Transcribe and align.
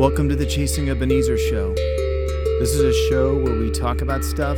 Welcome 0.00 0.30
to 0.30 0.34
the 0.34 0.46
Chasing 0.46 0.88
Ebenezer 0.88 1.36
show. 1.36 1.74
This 1.74 2.74
is 2.74 2.80
a 2.80 3.08
show 3.10 3.36
where 3.36 3.58
we 3.58 3.70
talk 3.70 4.00
about 4.00 4.24
stuff, 4.24 4.56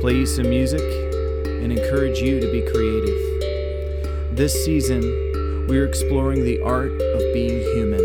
play 0.00 0.14
you 0.18 0.26
some 0.26 0.48
music, 0.48 0.80
and 0.80 1.72
encourage 1.72 2.20
you 2.20 2.38
to 2.38 2.52
be 2.52 2.62
creative. 2.70 4.36
This 4.36 4.64
season, 4.64 5.02
we 5.66 5.76
are 5.76 5.84
exploring 5.84 6.44
the 6.44 6.62
art 6.62 6.92
of 6.92 7.34
being 7.34 7.58
human. 7.74 7.98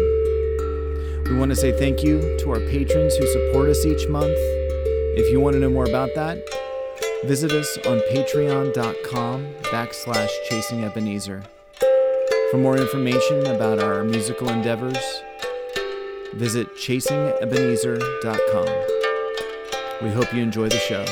We 1.26 1.38
want 1.38 1.52
to 1.52 1.56
say 1.56 1.72
thank 1.72 2.02
you 2.02 2.20
to 2.40 2.50
our 2.50 2.60
patrons 2.62 3.16
who 3.16 3.28
support 3.28 3.70
us 3.70 3.86
each 3.86 4.10
month. 4.10 4.34
If 4.36 5.32
you 5.32 5.40
want 5.40 5.54
to 5.54 5.60
know 5.60 5.70
more 5.70 5.86
about 5.86 6.16
that, 6.16 6.40
visit 7.26 7.52
us 7.52 7.78
on 7.86 8.00
patreon.com 8.12 9.54
backslash 9.66 10.32
chasing 10.50 10.84
Ebenezer. 10.84 11.44
For 12.50 12.58
more 12.58 12.76
information 12.76 13.46
about 13.46 13.78
our 13.78 14.04
musical 14.04 14.50
endeavors, 14.50 14.98
visit 16.36 16.68
chasingebenezer.com. 16.76 18.68
We 20.02 20.10
hope 20.12 20.34
you 20.34 20.42
enjoy 20.42 20.68
the 20.70 20.78
show. 20.78 21.06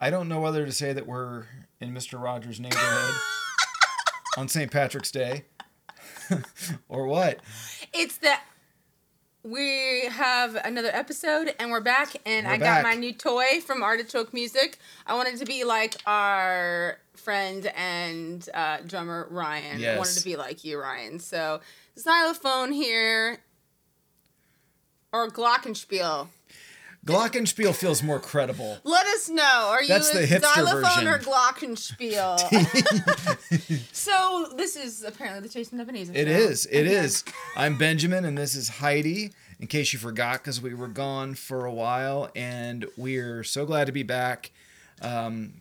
I 0.00 0.10
don't 0.10 0.28
know 0.28 0.40
whether 0.40 0.66
to 0.66 0.72
say 0.72 0.92
that 0.92 1.06
we're 1.06 1.46
in 1.80 1.94
Mr. 1.94 2.22
Rogers' 2.22 2.60
neighborhood 2.60 3.14
on 4.36 4.48
St. 4.48 4.70
Patrick's 4.70 5.10
Day 5.10 5.44
or 6.88 7.06
what. 7.06 7.40
It's 7.94 8.16
the 8.18 8.32
we 9.44 10.06
have 10.06 10.54
another 10.56 10.88
episode 10.92 11.54
and 11.58 11.70
we're 11.70 11.80
back 11.82 12.16
and 12.24 12.46
We're 12.46 12.52
I 12.54 12.58
back. 12.58 12.82
got 12.82 12.90
my 12.90 12.94
new 12.98 13.12
toy 13.12 13.60
from 13.64 13.82
Artichoke 13.82 14.32
Music. 14.32 14.78
I 15.06 15.14
wanted 15.14 15.38
to 15.38 15.44
be 15.44 15.64
like 15.64 15.96
our 16.06 16.98
friend 17.14 17.70
and 17.76 18.48
uh, 18.54 18.78
drummer 18.86 19.28
Ryan. 19.30 19.76
I 19.76 19.80
Yes. 19.80 19.98
wanted 19.98 20.14
to 20.18 20.24
be 20.24 20.36
like 20.36 20.64
you, 20.64 20.80
Ryan. 20.80 21.20
So 21.20 21.60
xylophone 21.98 22.72
here 22.72 23.38
or 25.12 25.28
glockenspiel. 25.28 26.28
Glockenspiel 27.04 27.74
feels 27.74 28.02
more 28.02 28.18
credible. 28.18 28.78
Let 28.82 29.06
us 29.06 29.28
know. 29.28 29.68
Are 29.70 29.86
That's 29.86 30.12
you 30.14 30.20
the 30.20 30.24
a 30.24 30.38
hipster 30.38 30.54
xylophone 30.54 31.06
or 31.06 31.18
glockenspiel? 31.18 32.38
so 33.92 34.52
this 34.56 34.74
is 34.76 35.02
apparently 35.04 35.42
the 35.46 35.52
Chasing 35.52 35.78
Ebenezer. 35.80 36.12
It 36.14 36.26
show. 36.26 36.32
is. 36.32 36.66
It 36.66 36.86
Again. 36.86 37.04
is. 37.04 37.24
I'm 37.56 37.76
Benjamin, 37.76 38.24
and 38.24 38.38
this 38.38 38.54
is 38.54 38.68
Heidi. 38.68 39.32
In 39.60 39.66
case 39.66 39.92
you 39.92 39.98
forgot, 39.98 40.38
because 40.42 40.60
we 40.62 40.72
were 40.74 40.88
gone 40.88 41.34
for 41.34 41.66
a 41.66 41.72
while, 41.72 42.30
and 42.34 42.86
we're 42.96 43.44
so 43.44 43.66
glad 43.66 43.86
to 43.86 43.92
be 43.92 44.02
back. 44.02 44.50
Um, 45.02 45.60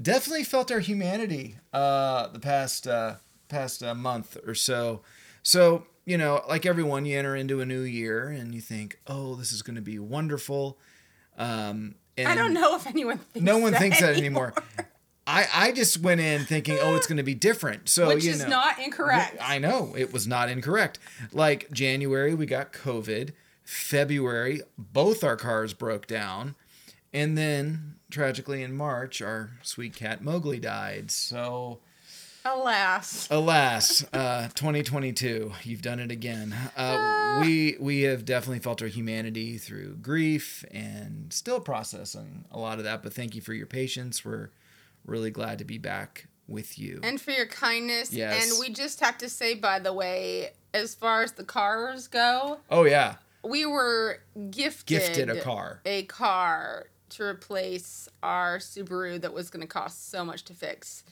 definitely 0.00 0.44
felt 0.44 0.72
our 0.72 0.80
humanity 0.80 1.56
uh, 1.72 2.28
the 2.28 2.40
past 2.40 2.86
uh, 2.86 3.16
past 3.48 3.82
uh, 3.82 3.94
month 3.94 4.38
or 4.46 4.54
so. 4.54 5.02
So 5.42 5.86
you 6.04 6.18
know, 6.18 6.42
like 6.48 6.66
everyone, 6.66 7.06
you 7.06 7.18
enter 7.18 7.36
into 7.36 7.60
a 7.60 7.66
new 7.66 7.82
year, 7.82 8.28
and 8.28 8.54
you 8.54 8.60
think, 8.60 8.98
"Oh, 9.06 9.34
this 9.36 9.52
is 9.52 9.62
going 9.62 9.76
to 9.76 9.82
be 9.82 9.98
wonderful." 9.98 10.78
Um, 11.38 11.94
and 12.16 12.28
I 12.28 12.34
don't 12.34 12.52
know 12.52 12.76
if 12.76 12.86
anyone 12.86 13.18
thinks 13.18 13.44
No 13.44 13.58
one 13.58 13.72
that 13.72 13.80
thinks 13.80 14.00
that 14.00 14.16
anymore. 14.16 14.54
I, 15.26 15.46
I 15.54 15.72
just 15.72 15.98
went 16.00 16.20
in 16.20 16.44
thinking, 16.44 16.78
oh, 16.80 16.96
it's 16.96 17.06
going 17.06 17.16
to 17.18 17.22
be 17.22 17.34
different. 17.34 17.88
So 17.88 18.08
Which 18.08 18.24
you 18.24 18.32
is 18.32 18.42
know, 18.42 18.48
not 18.48 18.80
incorrect. 18.80 19.36
I 19.40 19.58
know 19.58 19.94
it 19.96 20.12
was 20.12 20.26
not 20.26 20.48
incorrect. 20.48 20.98
Like 21.32 21.70
January, 21.70 22.34
we 22.34 22.44
got 22.46 22.72
COVID. 22.72 23.30
February, 23.62 24.60
both 24.76 25.22
our 25.22 25.36
cars 25.36 25.72
broke 25.72 26.08
down, 26.08 26.56
and 27.12 27.38
then 27.38 27.94
tragically 28.10 28.62
in 28.62 28.72
March, 28.74 29.22
our 29.22 29.52
sweet 29.62 29.94
cat 29.94 30.22
Mowgli 30.22 30.58
died. 30.58 31.12
So, 31.12 31.78
Alas. 32.44 33.28
alas, 33.30 34.04
uh, 34.12 34.48
2022, 34.54 35.52
you've 35.62 35.82
done 35.82 36.00
it 36.00 36.10
again. 36.10 36.54
Uh, 36.76 37.40
we 37.40 37.76
we 37.78 38.02
have 38.02 38.24
definitely 38.24 38.58
felt 38.58 38.82
our 38.82 38.88
humanity 38.88 39.58
through 39.58 39.96
grief 39.96 40.64
and 40.70 41.32
still 41.32 41.60
processing 41.60 42.44
a 42.50 42.58
lot 42.58 42.78
of 42.78 42.84
that. 42.84 43.02
But 43.02 43.12
thank 43.12 43.34
you 43.34 43.40
for 43.40 43.54
your 43.54 43.66
patience. 43.66 44.24
We're 44.24 44.50
really 45.04 45.30
glad 45.30 45.58
to 45.58 45.64
be 45.64 45.78
back 45.78 46.26
with 46.48 46.78
you. 46.78 47.00
And 47.02 47.20
for 47.20 47.30
your 47.30 47.46
kindness. 47.46 48.12
Yes. 48.12 48.50
And 48.50 48.60
we 48.60 48.72
just 48.72 49.00
have 49.00 49.18
to 49.18 49.28
say, 49.28 49.54
by 49.54 49.78
the 49.78 49.92
way, 49.92 50.50
as 50.74 50.94
far 50.94 51.22
as 51.22 51.32
the 51.32 51.44
cars 51.44 52.08
go, 52.08 52.58
oh 52.70 52.84
yeah, 52.84 53.16
we 53.44 53.66
were 53.66 54.20
gifted 54.50 54.86
gifted 54.86 55.30
a 55.30 55.40
car. 55.40 55.80
a 55.84 56.04
car 56.04 56.86
to 57.10 57.22
replace 57.24 58.08
our 58.22 58.58
Subaru 58.58 59.20
that 59.20 59.32
was 59.32 59.50
going 59.50 59.60
to 59.60 59.66
cost 59.66 60.10
so 60.10 60.24
much 60.24 60.44
to 60.44 60.54
fix. 60.54 61.04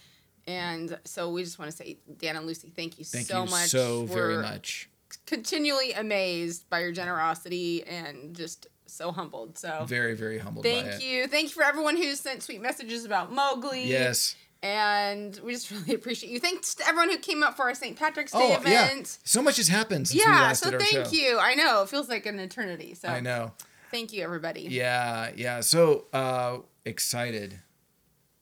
And 0.46 0.98
so 1.04 1.30
we 1.30 1.42
just 1.44 1.58
want 1.58 1.70
to 1.70 1.76
say, 1.76 1.98
Dan 2.18 2.36
and 2.36 2.46
Lucy, 2.46 2.72
thank 2.74 2.98
you 2.98 3.04
Thank 3.04 3.26
so 3.26 3.44
you 3.44 3.50
much. 3.50 3.68
so 3.70 4.04
very 4.06 4.38
much. 4.38 4.88
Continually 5.26 5.92
amazed 5.92 6.68
by 6.70 6.80
your 6.80 6.92
generosity 6.92 7.84
and 7.84 8.34
just 8.34 8.66
so 8.86 9.12
humbled. 9.12 9.56
So 9.58 9.84
Very 9.86 10.14
very 10.14 10.38
humbled 10.38 10.64
by 10.64 10.70
thank 10.70 10.86
it. 10.86 11.02
you. 11.04 11.26
Thank 11.28 11.44
you 11.44 11.50
for 11.54 11.62
everyone 11.62 11.96
who's 11.96 12.20
sent 12.20 12.42
sweet 12.42 12.60
messages 12.60 13.04
about 13.04 13.32
Mowgli. 13.32 13.84
Yes. 13.86 14.34
And 14.62 15.38
we 15.44 15.52
just 15.52 15.70
really 15.70 15.94
appreciate 15.94 16.30
you. 16.32 16.38
Thanks 16.40 16.74
to 16.76 16.86
everyone 16.86 17.10
who 17.10 17.18
came 17.18 17.42
up 17.42 17.56
for 17.56 17.62
our 17.64 17.74
St. 17.74 17.96
Patrick's 17.96 18.32
Day 18.32 18.38
Oh 18.40 18.48
yeah. 18.48 18.86
event. 18.86 19.18
So 19.24 19.42
much 19.42 19.56
has 19.56 19.68
happened 19.68 20.08
since 20.08 20.22
we 20.24 20.28
Yeah, 20.30 20.40
last 20.40 20.62
so 20.62 20.70
did 20.70 20.80
our 20.80 20.86
thank 20.86 21.06
show. 21.06 21.12
you. 21.12 21.38
I 21.38 21.54
know, 21.54 21.82
it 21.82 21.88
feels 21.88 22.08
like 22.08 22.26
an 22.26 22.38
eternity. 22.38 22.94
So 22.94 23.08
I 23.08 23.20
know. 23.20 23.52
thank 23.90 24.12
you, 24.12 24.22
everybody. 24.22 24.62
Yeah, 24.62 25.30
yeah. 25.36 25.60
So 25.60 26.06
uh, 26.12 26.58
excited. 26.84 27.60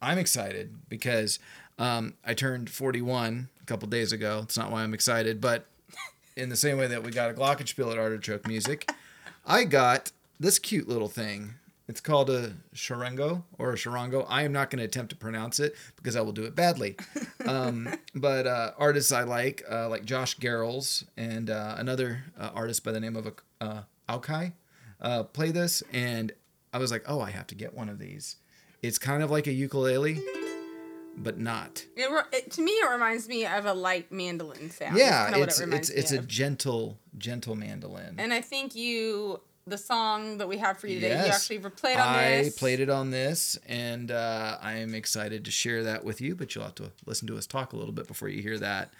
I'm 0.00 0.18
excited 0.18 0.74
because 0.88 1.38
um, 1.78 2.14
I 2.24 2.34
turned 2.34 2.70
41 2.70 3.48
a 3.60 3.64
couple 3.64 3.88
days 3.88 4.12
ago. 4.12 4.40
It's 4.42 4.56
not 4.56 4.70
why 4.70 4.82
I'm 4.82 4.94
excited, 4.94 5.40
but 5.40 5.66
in 6.36 6.48
the 6.48 6.56
same 6.56 6.78
way 6.78 6.86
that 6.86 7.02
we 7.02 7.10
got 7.10 7.30
a 7.30 7.34
Glockenspiel 7.34 7.90
at 7.92 7.98
Artichoke 7.98 8.46
Music, 8.46 8.90
I 9.46 9.64
got 9.64 10.12
this 10.38 10.58
cute 10.58 10.88
little 10.88 11.08
thing. 11.08 11.54
It's 11.88 12.00
called 12.02 12.28
a 12.28 12.52
charango 12.74 13.44
or 13.58 13.72
a 13.72 13.74
charango. 13.76 14.26
I 14.28 14.42
am 14.42 14.52
not 14.52 14.68
going 14.70 14.78
to 14.78 14.84
attempt 14.84 15.10
to 15.10 15.16
pronounce 15.16 15.58
it 15.58 15.74
because 15.96 16.16
I 16.16 16.20
will 16.20 16.32
do 16.32 16.44
it 16.44 16.54
badly. 16.54 16.96
Um, 17.46 17.88
but 18.14 18.46
uh, 18.46 18.72
artists 18.76 19.10
I 19.10 19.22
like, 19.22 19.64
uh, 19.70 19.88
like 19.88 20.04
Josh 20.04 20.36
Garrels 20.36 21.04
and 21.16 21.48
uh, 21.48 21.76
another 21.78 22.24
uh, 22.38 22.50
artist 22.52 22.84
by 22.84 22.92
the 22.92 23.00
name 23.00 23.16
of 23.16 23.26
uh, 23.62 23.82
Alkai, 24.06 24.52
uh, 25.00 25.22
play 25.22 25.50
this, 25.50 25.82
and 25.90 26.32
I 26.74 26.78
was 26.78 26.90
like, 26.90 27.04
oh, 27.06 27.22
I 27.22 27.30
have 27.30 27.46
to 27.46 27.54
get 27.54 27.72
one 27.72 27.88
of 27.88 27.98
these. 27.98 28.36
It's 28.82 28.98
kind 28.98 29.22
of 29.22 29.30
like 29.30 29.46
a 29.46 29.52
ukulele, 29.52 30.20
but 31.22 31.38
not. 31.38 31.84
It, 31.96 32.24
it, 32.32 32.50
to 32.52 32.62
me, 32.62 32.72
it 32.72 32.90
reminds 32.90 33.28
me 33.28 33.46
of 33.46 33.66
a 33.66 33.74
light 33.74 34.10
mandolin 34.12 34.70
sound. 34.70 34.96
Yeah, 34.96 35.36
it's 35.36 35.60
it 35.60 35.72
it's 35.72 35.90
it's 35.90 36.12
a 36.12 36.18
of. 36.20 36.28
gentle 36.28 36.98
gentle 37.16 37.54
mandolin. 37.56 38.14
And 38.18 38.32
I 38.32 38.40
think 38.40 38.74
you, 38.74 39.40
the 39.66 39.76
song 39.78 40.38
that 40.38 40.48
we 40.48 40.58
have 40.58 40.78
for 40.78 40.86
you 40.86 40.94
today, 41.00 41.08
you 41.18 41.24
Yes. 41.24 41.42
actually 41.50 41.70
played 41.70 41.98
on 41.98 42.08
I 42.08 42.28
this. 42.42 42.56
I 42.56 42.58
played 42.58 42.80
it 42.80 42.88
on 42.88 43.10
this, 43.10 43.58
and 43.66 44.10
uh, 44.10 44.58
I 44.62 44.74
am 44.74 44.94
excited 44.94 45.44
to 45.44 45.50
share 45.50 45.82
that 45.84 46.04
with 46.04 46.20
you. 46.20 46.34
But 46.34 46.54
you'll 46.54 46.64
have 46.64 46.76
to 46.76 46.92
listen 47.06 47.26
to 47.28 47.36
us 47.36 47.46
talk 47.46 47.72
a 47.72 47.76
little 47.76 47.92
bit 47.92 48.06
before 48.06 48.28
you 48.28 48.40
hear 48.42 48.58
that. 48.58 48.92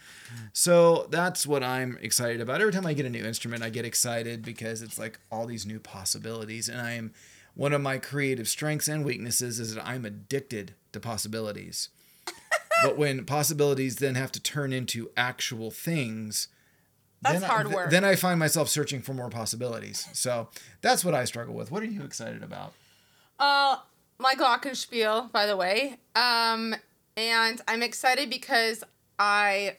So 0.52 1.06
that's 1.10 1.46
what 1.46 1.62
I'm 1.62 1.98
excited 2.02 2.40
about. 2.40 2.60
Every 2.60 2.72
time 2.72 2.87
I 2.87 2.92
get 2.92 3.06
a 3.06 3.10
new 3.10 3.25
instrument, 3.25 3.62
I 3.62 3.70
get 3.70 3.84
excited 3.84 4.42
because 4.42 4.82
it's 4.82 4.98
like 4.98 5.19
all 5.31 5.46
these 5.46 5.64
new 5.64 5.78
possibilities, 5.81 6.69
and 6.69 6.81
I 6.81 6.92
am 6.92 7.12
one 7.54 7.72
of 7.72 7.81
my 7.81 7.98
creative 7.98 8.46
strengths 8.48 8.88
and 8.88 9.04
weaknesses 9.04 9.58
is 9.58 9.75
that 9.75 9.84
I'm 9.87 10.04
addicted 10.04 10.75
to 10.92 11.00
possibilities. 11.00 11.88
But 12.82 12.96
when 12.96 13.25
possibilities 13.25 13.96
then 13.96 14.14
have 14.14 14.32
to 14.32 14.40
turn 14.40 14.72
into 14.72 15.10
actual 15.16 15.70
things, 15.70 16.48
That's 17.22 17.40
then 17.40 17.44
I- 17.44 17.46
hard 17.52 17.66
th- 17.66 17.75
work. 17.76 17.90
then 17.90 18.04
I 18.04 18.14
find 18.14 18.38
myself 18.38 18.69
searching 18.69 19.02
for 19.02 19.14
more 19.14 19.30
possibilities. 19.30 20.06
So 20.12 20.48
that's 20.80 21.04
what 21.04 21.14
I 21.14 21.25
struggle 21.25 21.54
with. 21.54 21.70
What 21.70 21.82
are 21.82 21.86
you 21.86 22.02
excited 22.04 22.42
about? 22.42 22.72
Uh, 23.38 23.76
my 24.19 24.34
Glockenspiel, 24.34 25.30
by 25.32 25.46
the 25.46 25.56
way. 25.56 25.96
Um, 26.16 26.75
and 27.16 27.60
I'm 27.69 27.82
excited 27.82 28.30
because 28.30 28.82
I, 29.19 29.76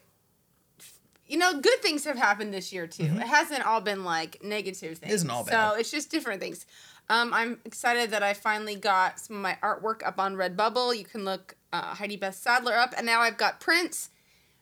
you 1.28 1.38
know, 1.38 1.60
good 1.60 1.82
things 1.82 2.06
have 2.06 2.18
happened 2.18 2.54
this 2.54 2.74
year 2.74 2.88
too. 2.88 3.04
It 3.04 3.12
hasn't 3.28 3.66
all 3.66 3.82
been 3.82 4.04
like 4.04 4.44
negative 4.44 4.98
things. 4.98 5.00
Mm-hmm. 5.00 5.12
Isn't 5.14 5.30
all 5.30 5.44
bad. 5.46 5.72
So 5.74 5.78
it's 5.80 5.92
just 5.92 6.10
different 6.10 6.42
things. 6.42 6.66
Um, 7.10 7.34
I'm 7.34 7.60
excited 7.66 8.12
that 8.12 8.24
I 8.24 8.34
finally 8.34 8.76
got 8.76 9.20
some 9.20 9.38
of 9.38 9.42
my 9.42 9.58
artwork 9.64 10.06
up 10.06 10.20
on 10.20 10.36
Redbubble. 10.36 10.98
You 10.98 11.06
can 11.06 11.26
look 11.26 11.56
uh, 11.72 11.96
Heidi 11.96 12.16
Beth 12.16 12.36
Sadler 12.36 12.74
up, 12.74 12.94
and 12.98 13.06
now 13.06 13.22
I've 13.22 13.38
got 13.38 13.60
prints. 13.60 14.10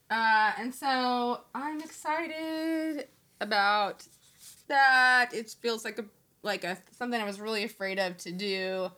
Uh, 0.09 0.51
and 0.57 0.74
so 0.74 1.42
I'm 1.54 1.81
excited 1.81 3.07
about 3.42 4.06
that. 4.68 5.31
It 5.33 5.50
feels 5.50 5.83
like 5.83 6.00
a 6.00 6.06
like 6.44 6.63
a 6.63 6.77
something 6.92 7.19
I 7.19 7.25
was 7.25 7.39
really 7.39 7.63
afraid 7.63 8.00
of 8.00 8.18
to 8.19 8.31
do. 8.31 8.92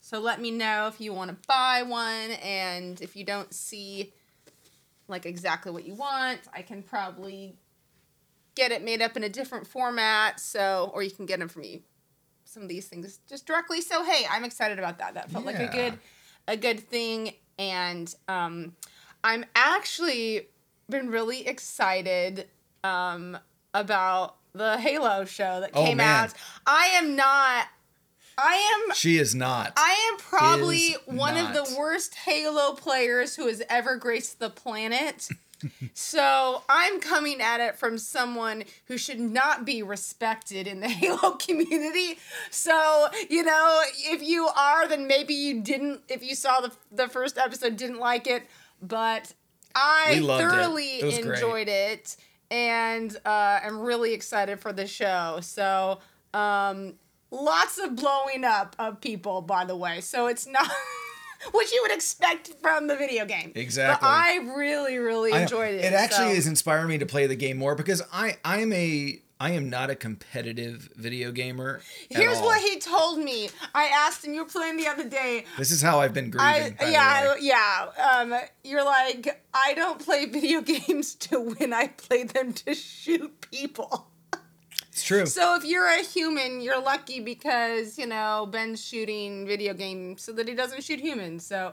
So 0.00 0.18
let 0.20 0.40
me 0.40 0.50
know 0.50 0.88
if 0.88 1.00
you 1.00 1.12
want 1.12 1.30
to 1.30 1.36
buy 1.46 1.82
one, 1.82 2.32
and 2.42 3.00
if 3.00 3.16
you 3.16 3.24
don't 3.24 3.52
see 3.52 4.12
like 5.08 5.26
exactly 5.26 5.72
what 5.72 5.84
you 5.84 5.94
want, 5.94 6.40
I 6.54 6.62
can 6.62 6.82
probably 6.82 7.56
get 8.54 8.72
it 8.72 8.82
made 8.82 9.00
up 9.00 9.16
in 9.16 9.24
a 9.24 9.28
different 9.28 9.66
format. 9.66 10.40
So, 10.40 10.90
or 10.94 11.02
you 11.02 11.10
can 11.10 11.26
get 11.26 11.38
them 11.38 11.48
from 11.48 11.62
me, 11.62 11.82
some 12.44 12.62
of 12.62 12.68
these 12.68 12.86
things 12.88 13.20
just 13.28 13.46
directly. 13.46 13.80
So, 13.80 14.04
hey, 14.04 14.26
I'm 14.30 14.44
excited 14.44 14.78
about 14.78 14.98
that. 14.98 15.14
That 15.14 15.30
felt 15.30 15.44
like 15.44 15.58
a 15.58 15.68
good, 15.72 15.98
a 16.48 16.56
good 16.56 16.80
thing. 16.80 17.34
And 17.58 18.14
um, 18.28 18.74
I'm 19.22 19.44
actually 19.54 20.48
been 20.88 21.10
really 21.10 21.46
excited 21.46 22.46
um, 22.84 23.38
about 23.74 24.36
the 24.54 24.78
Halo 24.78 25.24
show 25.24 25.60
that 25.60 25.70
Oh, 25.74 25.84
came 25.84 25.98
man. 25.98 26.24
out. 26.24 26.34
I 26.66 26.86
am 26.94 27.16
not. 27.16 27.66
I 28.38 28.54
am 28.88 28.94
She 28.94 29.18
is 29.18 29.34
not. 29.34 29.72
I 29.76 30.10
am 30.12 30.18
probably 30.18 30.96
one 31.06 31.36
of 31.36 31.52
the 31.52 31.76
worst 31.78 32.14
Halo 32.14 32.72
players 32.74 33.36
who 33.36 33.46
has 33.46 33.62
ever 33.68 33.96
graced 33.96 34.38
the 34.40 34.50
planet. 34.50 35.28
so 35.94 36.62
I'm 36.68 37.00
coming 37.00 37.40
at 37.40 37.60
it 37.60 37.76
from 37.76 37.98
someone 37.98 38.64
who 38.86 38.98
should 38.98 39.20
not 39.20 39.64
be 39.64 39.82
respected 39.82 40.66
in 40.66 40.80
the 40.80 40.88
Halo 41.02 41.32
community. 41.32 42.18
So, 42.50 43.08
you 43.28 43.42
know, 43.42 43.80
if 43.96 44.22
you 44.22 44.48
are, 44.48 44.86
then 44.88 45.06
maybe 45.06 45.34
you 45.34 45.60
didn't, 45.60 46.02
if 46.08 46.22
you 46.22 46.34
saw 46.34 46.60
the, 46.60 46.72
the 46.90 47.08
first 47.08 47.38
episode, 47.38 47.76
didn't 47.76 47.98
like 47.98 48.26
it. 48.26 48.44
But 48.80 49.32
I 49.74 50.18
loved 50.20 50.42
it. 50.42 50.48
thoroughly 50.48 50.88
It 50.98 51.04
was 51.04 51.18
great. 51.18 51.34
enjoyed 51.34 51.68
it. 51.68 52.16
And 52.50 53.16
uh, 53.24 53.60
I'm 53.64 53.80
really 53.80 54.12
excited 54.12 54.60
for 54.60 54.72
the 54.72 54.86
show. 54.86 55.38
So, 55.40 56.00
um, 56.34 56.94
lots 57.30 57.78
of 57.78 57.96
blowing 57.96 58.44
up 58.44 58.76
of 58.78 59.00
people, 59.00 59.40
by 59.40 59.64
the 59.64 59.76
way. 59.76 60.00
So 60.00 60.26
it's 60.26 60.46
not 60.46 60.70
what 61.50 61.70
you 61.72 61.80
would 61.82 61.92
expect 61.92 62.52
from 62.62 62.86
the 62.86 62.96
video 62.96 63.26
game. 63.26 63.52
Exactly. 63.54 63.98
But 64.00 64.06
I 64.08 64.36
really, 64.56 64.98
really 64.98 65.32
enjoyed 65.32 65.74
it. 65.74 65.84
It 65.84 65.92
actually 65.92 66.32
so- 66.32 66.38
is 66.38 66.46
inspiring 66.46 66.88
me 66.88 66.98
to 66.98 67.06
play 67.06 67.26
the 67.26 67.36
game 67.36 67.58
more 67.58 67.74
because 67.74 68.02
I 68.12 68.36
I'm 68.44 68.72
a 68.72 69.20
I 69.40 69.50
am 69.50 69.68
not 69.68 69.90
a 69.90 69.96
competitive 69.96 70.88
video 70.94 71.32
gamer. 71.32 71.80
Here's 72.08 72.38
all. 72.38 72.44
what 72.44 72.60
he 72.60 72.78
told 72.78 73.18
me. 73.18 73.50
I 73.74 73.86
asked 73.86 74.24
him. 74.24 74.34
You 74.34 74.44
were 74.44 74.48
playing 74.48 74.76
the 74.76 74.86
other 74.86 75.08
day. 75.08 75.46
This 75.58 75.72
is 75.72 75.82
how 75.82 75.98
I've 75.98 76.14
been 76.14 76.30
grieving. 76.30 76.76
I 76.78 76.90
yeah. 76.90 77.34
I- 77.34 77.38
yeah. 77.40 77.88
Um, 78.20 78.34
you're 78.62 78.84
like 78.84 79.42
I 79.52 79.74
don't 79.74 79.98
play 79.98 80.26
video 80.38 80.60
games 80.60 81.16
to 81.16 81.40
win. 81.40 81.72
I 81.72 81.88
play 81.88 82.22
them 82.22 82.52
to 82.52 82.74
shoot 82.74 83.50
people. 83.50 84.11
It's 84.92 85.02
true. 85.02 85.24
So 85.24 85.56
if 85.56 85.64
you're 85.64 85.88
a 85.88 86.02
human, 86.02 86.60
you're 86.60 86.80
lucky 86.80 87.20
because 87.20 87.98
you 87.98 88.06
know 88.06 88.46
Ben's 88.50 88.84
shooting 88.84 89.46
video 89.46 89.72
games 89.72 90.22
so 90.22 90.32
that 90.32 90.46
he 90.46 90.54
doesn't 90.54 90.84
shoot 90.84 91.00
humans. 91.00 91.46
So 91.46 91.72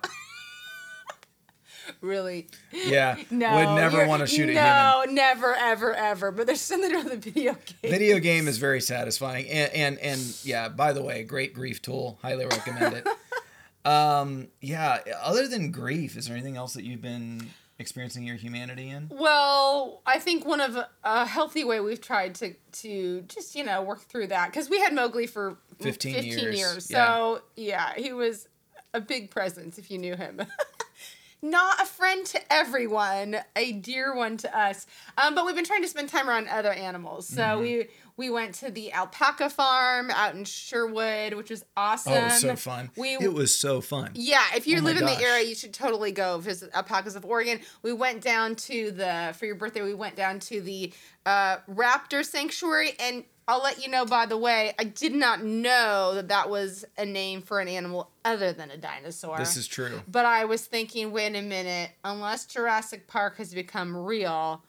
really, 2.01 2.47
yeah, 2.71 3.17
no, 3.29 3.55
would 3.55 3.75
never 3.75 4.07
want 4.07 4.21
to 4.21 4.27
shoot 4.27 4.47
a 4.47 4.53
human. 4.53 4.63
No, 4.63 5.03
never, 5.09 5.53
ever, 5.53 5.93
ever. 5.93 6.31
But 6.31 6.47
there's 6.47 6.61
something 6.61 6.95
about 6.95 7.09
the 7.09 7.17
video 7.17 7.57
game. 7.81 7.91
Video 7.91 8.19
game 8.19 8.47
is 8.47 8.57
very 8.57 8.79
satisfying, 8.79 9.49
and 9.49 9.73
and 9.73 9.99
and 9.99 10.37
yeah. 10.45 10.69
By 10.69 10.93
the 10.93 11.03
way, 11.03 11.23
great 11.23 11.53
grief 11.53 11.81
tool. 11.81 12.19
Highly 12.21 12.45
recommend 12.45 13.03
it. 13.03 13.07
um, 13.85 14.47
yeah. 14.61 14.99
Other 15.21 15.45
than 15.45 15.71
grief, 15.71 16.15
is 16.15 16.27
there 16.27 16.37
anything 16.37 16.55
else 16.55 16.73
that 16.73 16.85
you've 16.85 17.01
been 17.01 17.49
experiencing 17.79 18.23
your 18.23 18.35
humanity 18.35 18.89
in? 18.89 19.09
Well, 19.09 20.01
I 20.05 20.19
think 20.19 20.45
one 20.45 20.61
of 20.61 20.77
a 21.03 21.25
healthy 21.25 21.63
way 21.63 21.79
we've 21.79 22.01
tried 22.01 22.35
to 22.35 22.53
to 22.73 23.21
just 23.21 23.55
you 23.55 23.63
know 23.63 23.81
work 23.81 24.01
through 24.01 24.27
that 24.27 24.51
because 24.51 24.69
we 24.69 24.79
had 24.79 24.93
Mowgli 24.93 25.25
for 25.27 25.57
15 25.79 26.23
years, 26.23 26.85
So 26.85 27.41
yeah, 27.55 27.93
he 27.95 28.13
was 28.13 28.47
a 28.93 29.01
big 29.01 29.31
presence 29.31 29.77
if 29.77 29.89
you 29.89 29.97
knew 29.97 30.15
him. 30.15 30.41
Not 31.41 31.81
a 31.81 31.85
friend 31.85 32.25
to 32.27 32.53
everyone, 32.53 33.37
a 33.55 33.71
dear 33.71 34.13
one 34.13 34.35
to 34.37 34.57
us. 34.57 34.85
Um, 35.17 35.35
but 35.35 35.45
we've 35.45 35.55
been 35.55 35.63
trying 35.63 35.83
to 35.83 35.87
spend 35.87 36.09
time 36.09 36.29
around 36.29 36.49
other 36.49 36.73
animals. 36.73 37.27
So 37.27 37.41
Mm-hmm. 37.41 37.61
we 37.61 37.87
we 38.19 38.29
went 38.29 38.53
to 38.53 38.69
the 38.69 38.91
alpaca 38.91 39.49
farm 39.49 40.11
out 40.11 40.35
in 40.35 40.43
Sherwood, 40.43 41.33
which 41.35 41.49
was 41.49 41.63
awesome. 41.77 42.11
Oh, 42.11 42.17
it 42.17 42.23
was 42.25 42.41
so 42.41 42.55
fun. 42.57 42.91
We 42.97 43.13
it 43.15 43.33
was 43.33 43.55
so 43.55 43.79
fun. 43.79 44.11
yeah, 44.13 44.43
if 44.55 44.67
you 44.67 44.77
Oh 44.79 44.81
live 44.81 44.97
in 44.97 45.03
gosh. 45.05 45.17
the 45.17 45.23
area, 45.23 45.45
you 45.47 45.55
should 45.55 45.73
totally 45.73 46.11
go 46.11 46.37
visit 46.37 46.69
Alpacas 46.73 47.15
of 47.15 47.23
Oregon. 47.23 47.61
We 47.81 47.93
went 47.93 48.21
down 48.21 48.55
to 48.55 48.91
the 48.91 49.33
for 49.39 49.45
your 49.45 49.55
birthday. 49.55 49.81
We 49.81 49.93
went 49.93 50.17
down 50.17 50.39
to 50.41 50.59
the 50.59 50.91
uh, 51.25 51.57
raptor 51.69 52.25
sanctuary, 52.25 52.91
and 52.99 53.23
I'll 53.47 53.63
let 53.63 53.81
you 53.81 53.89
know. 53.89 54.03
By 54.05 54.25
the 54.25 54.37
way, 54.37 54.73
I 54.77 54.83
did 54.83 55.13
not 55.13 55.41
know 55.43 56.11
that 56.15 56.27
that 56.27 56.49
was 56.49 56.83
a 56.97 57.05
name 57.05 57.41
for 57.41 57.61
an 57.61 57.69
animal 57.69 58.11
other 58.25 58.51
than 58.51 58.69
a 58.69 58.77
dinosaur. 58.77 59.37
This 59.37 59.55
is 59.55 59.65
true. 59.65 60.01
But 60.09 60.25
I 60.25 60.43
was 60.43 60.65
thinking, 60.65 61.13
wait 61.13 61.35
a 61.37 61.41
minute. 61.41 61.91
Unless 62.03 62.47
Jurassic 62.47 63.07
Park 63.07 63.37
has 63.37 63.53
become 63.53 63.95
real, 63.95 64.61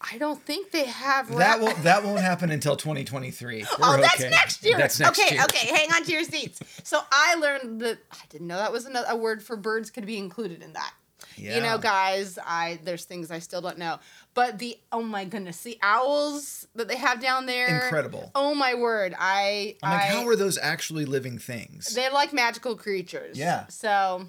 I 0.00 0.18
don't 0.18 0.40
think 0.40 0.70
they 0.72 0.84
have. 0.84 1.34
That 1.36 1.60
won't 1.60 1.82
that 1.82 2.04
won't 2.04 2.20
happen 2.20 2.50
until 2.50 2.76
2023. 2.76 3.56
We're 3.62 3.66
Oh, 3.82 3.96
that's 4.00 4.20
okay. 4.20 4.30
next 4.30 4.64
year. 4.64 4.76
That's 4.76 5.00
next 5.00 5.18
okay, 5.18 5.34
year. 5.36 5.44
okay, 5.44 5.66
hang 5.74 5.90
on 5.92 6.04
to 6.04 6.12
your 6.12 6.24
seats. 6.24 6.60
So 6.84 7.00
I 7.10 7.34
learned 7.36 7.80
that 7.80 7.98
I 8.12 8.18
didn't 8.28 8.46
know 8.46 8.58
that 8.58 8.72
was 8.72 8.84
another, 8.84 9.06
a 9.10 9.16
word 9.16 9.42
for 9.42 9.56
birds 9.56 9.90
could 9.90 10.04
be 10.06 10.18
included 10.18 10.62
in 10.62 10.74
that. 10.74 10.92
Yeah. 11.38 11.56
You 11.56 11.62
know, 11.62 11.78
guys, 11.78 12.38
I 12.44 12.78
there's 12.84 13.04
things 13.04 13.30
I 13.30 13.38
still 13.38 13.60
don't 13.62 13.78
know. 13.78 13.98
But 14.34 14.58
the 14.58 14.78
oh 14.92 15.02
my 15.02 15.24
goodness, 15.24 15.62
the 15.62 15.78
owls 15.82 16.66
that 16.74 16.88
they 16.88 16.96
have 16.96 17.20
down 17.20 17.46
there, 17.46 17.84
Incredible. 17.84 18.30
Oh 18.34 18.54
my 18.54 18.74
word, 18.74 19.14
I 19.18 19.76
I'm 19.82 19.92
like, 19.92 20.02
how 20.08 20.28
are 20.28 20.36
those 20.36 20.58
actually 20.58 21.06
living 21.06 21.38
things? 21.38 21.94
they're 21.94 22.10
like 22.10 22.32
magical 22.34 22.76
creatures. 22.76 23.38
Yeah. 23.38 23.66
So 23.68 24.26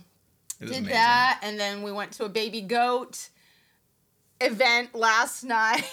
did 0.59 0.69
amazing. 0.69 0.85
that, 0.85 1.39
and 1.43 1.59
then 1.59 1.83
we 1.83 1.91
went 1.91 2.13
to 2.13 2.25
a 2.25 2.29
baby 2.29 2.61
goat 2.61 3.29
event 4.41 4.93
last 4.95 5.43
night 5.43 5.83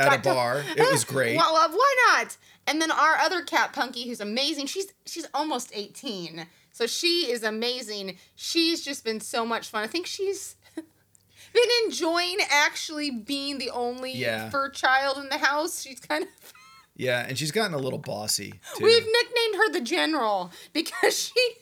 At 0.00 0.14
a 0.14 0.16
to- 0.22 0.34
bar. 0.34 0.64
It 0.76 0.90
was 0.92 1.04
great. 1.04 1.36
well, 1.36 1.52
well, 1.52 1.70
why 1.70 1.94
not? 2.08 2.36
And 2.66 2.80
then 2.80 2.90
our 2.90 3.16
other 3.16 3.42
cat, 3.42 3.72
Punky, 3.72 4.08
who's 4.08 4.20
amazing. 4.20 4.66
She's 4.66 4.92
she's 5.06 5.26
almost 5.34 5.70
eighteen, 5.74 6.46
so 6.72 6.86
she 6.86 7.30
is 7.30 7.42
amazing. 7.42 8.16
She's 8.34 8.82
just 8.82 9.04
been 9.04 9.20
so 9.20 9.44
much 9.44 9.68
fun. 9.68 9.82
I 9.84 9.86
think 9.86 10.06
she's 10.06 10.56
been 10.74 11.68
enjoying 11.84 12.38
actually 12.50 13.10
being 13.10 13.58
the 13.58 13.70
only 13.70 14.12
Yeah. 14.12 14.48
fur 14.50 14.70
child 14.70 15.18
in 15.18 15.28
the 15.28 15.38
house. 15.38 15.82
She's 15.82 16.00
kind 16.00 16.24
of. 16.24 16.28
Yeah, 16.96 17.26
and 17.26 17.36
she's 17.36 17.50
gotten 17.50 17.74
a 17.74 17.78
little 17.78 17.98
bossy 17.98 18.52
too. 18.76 18.84
We've 18.84 19.04
nicknamed 19.04 19.56
her 19.56 19.72
the 19.72 19.80
General 19.80 20.52
because 20.72 21.18
she 21.18 21.54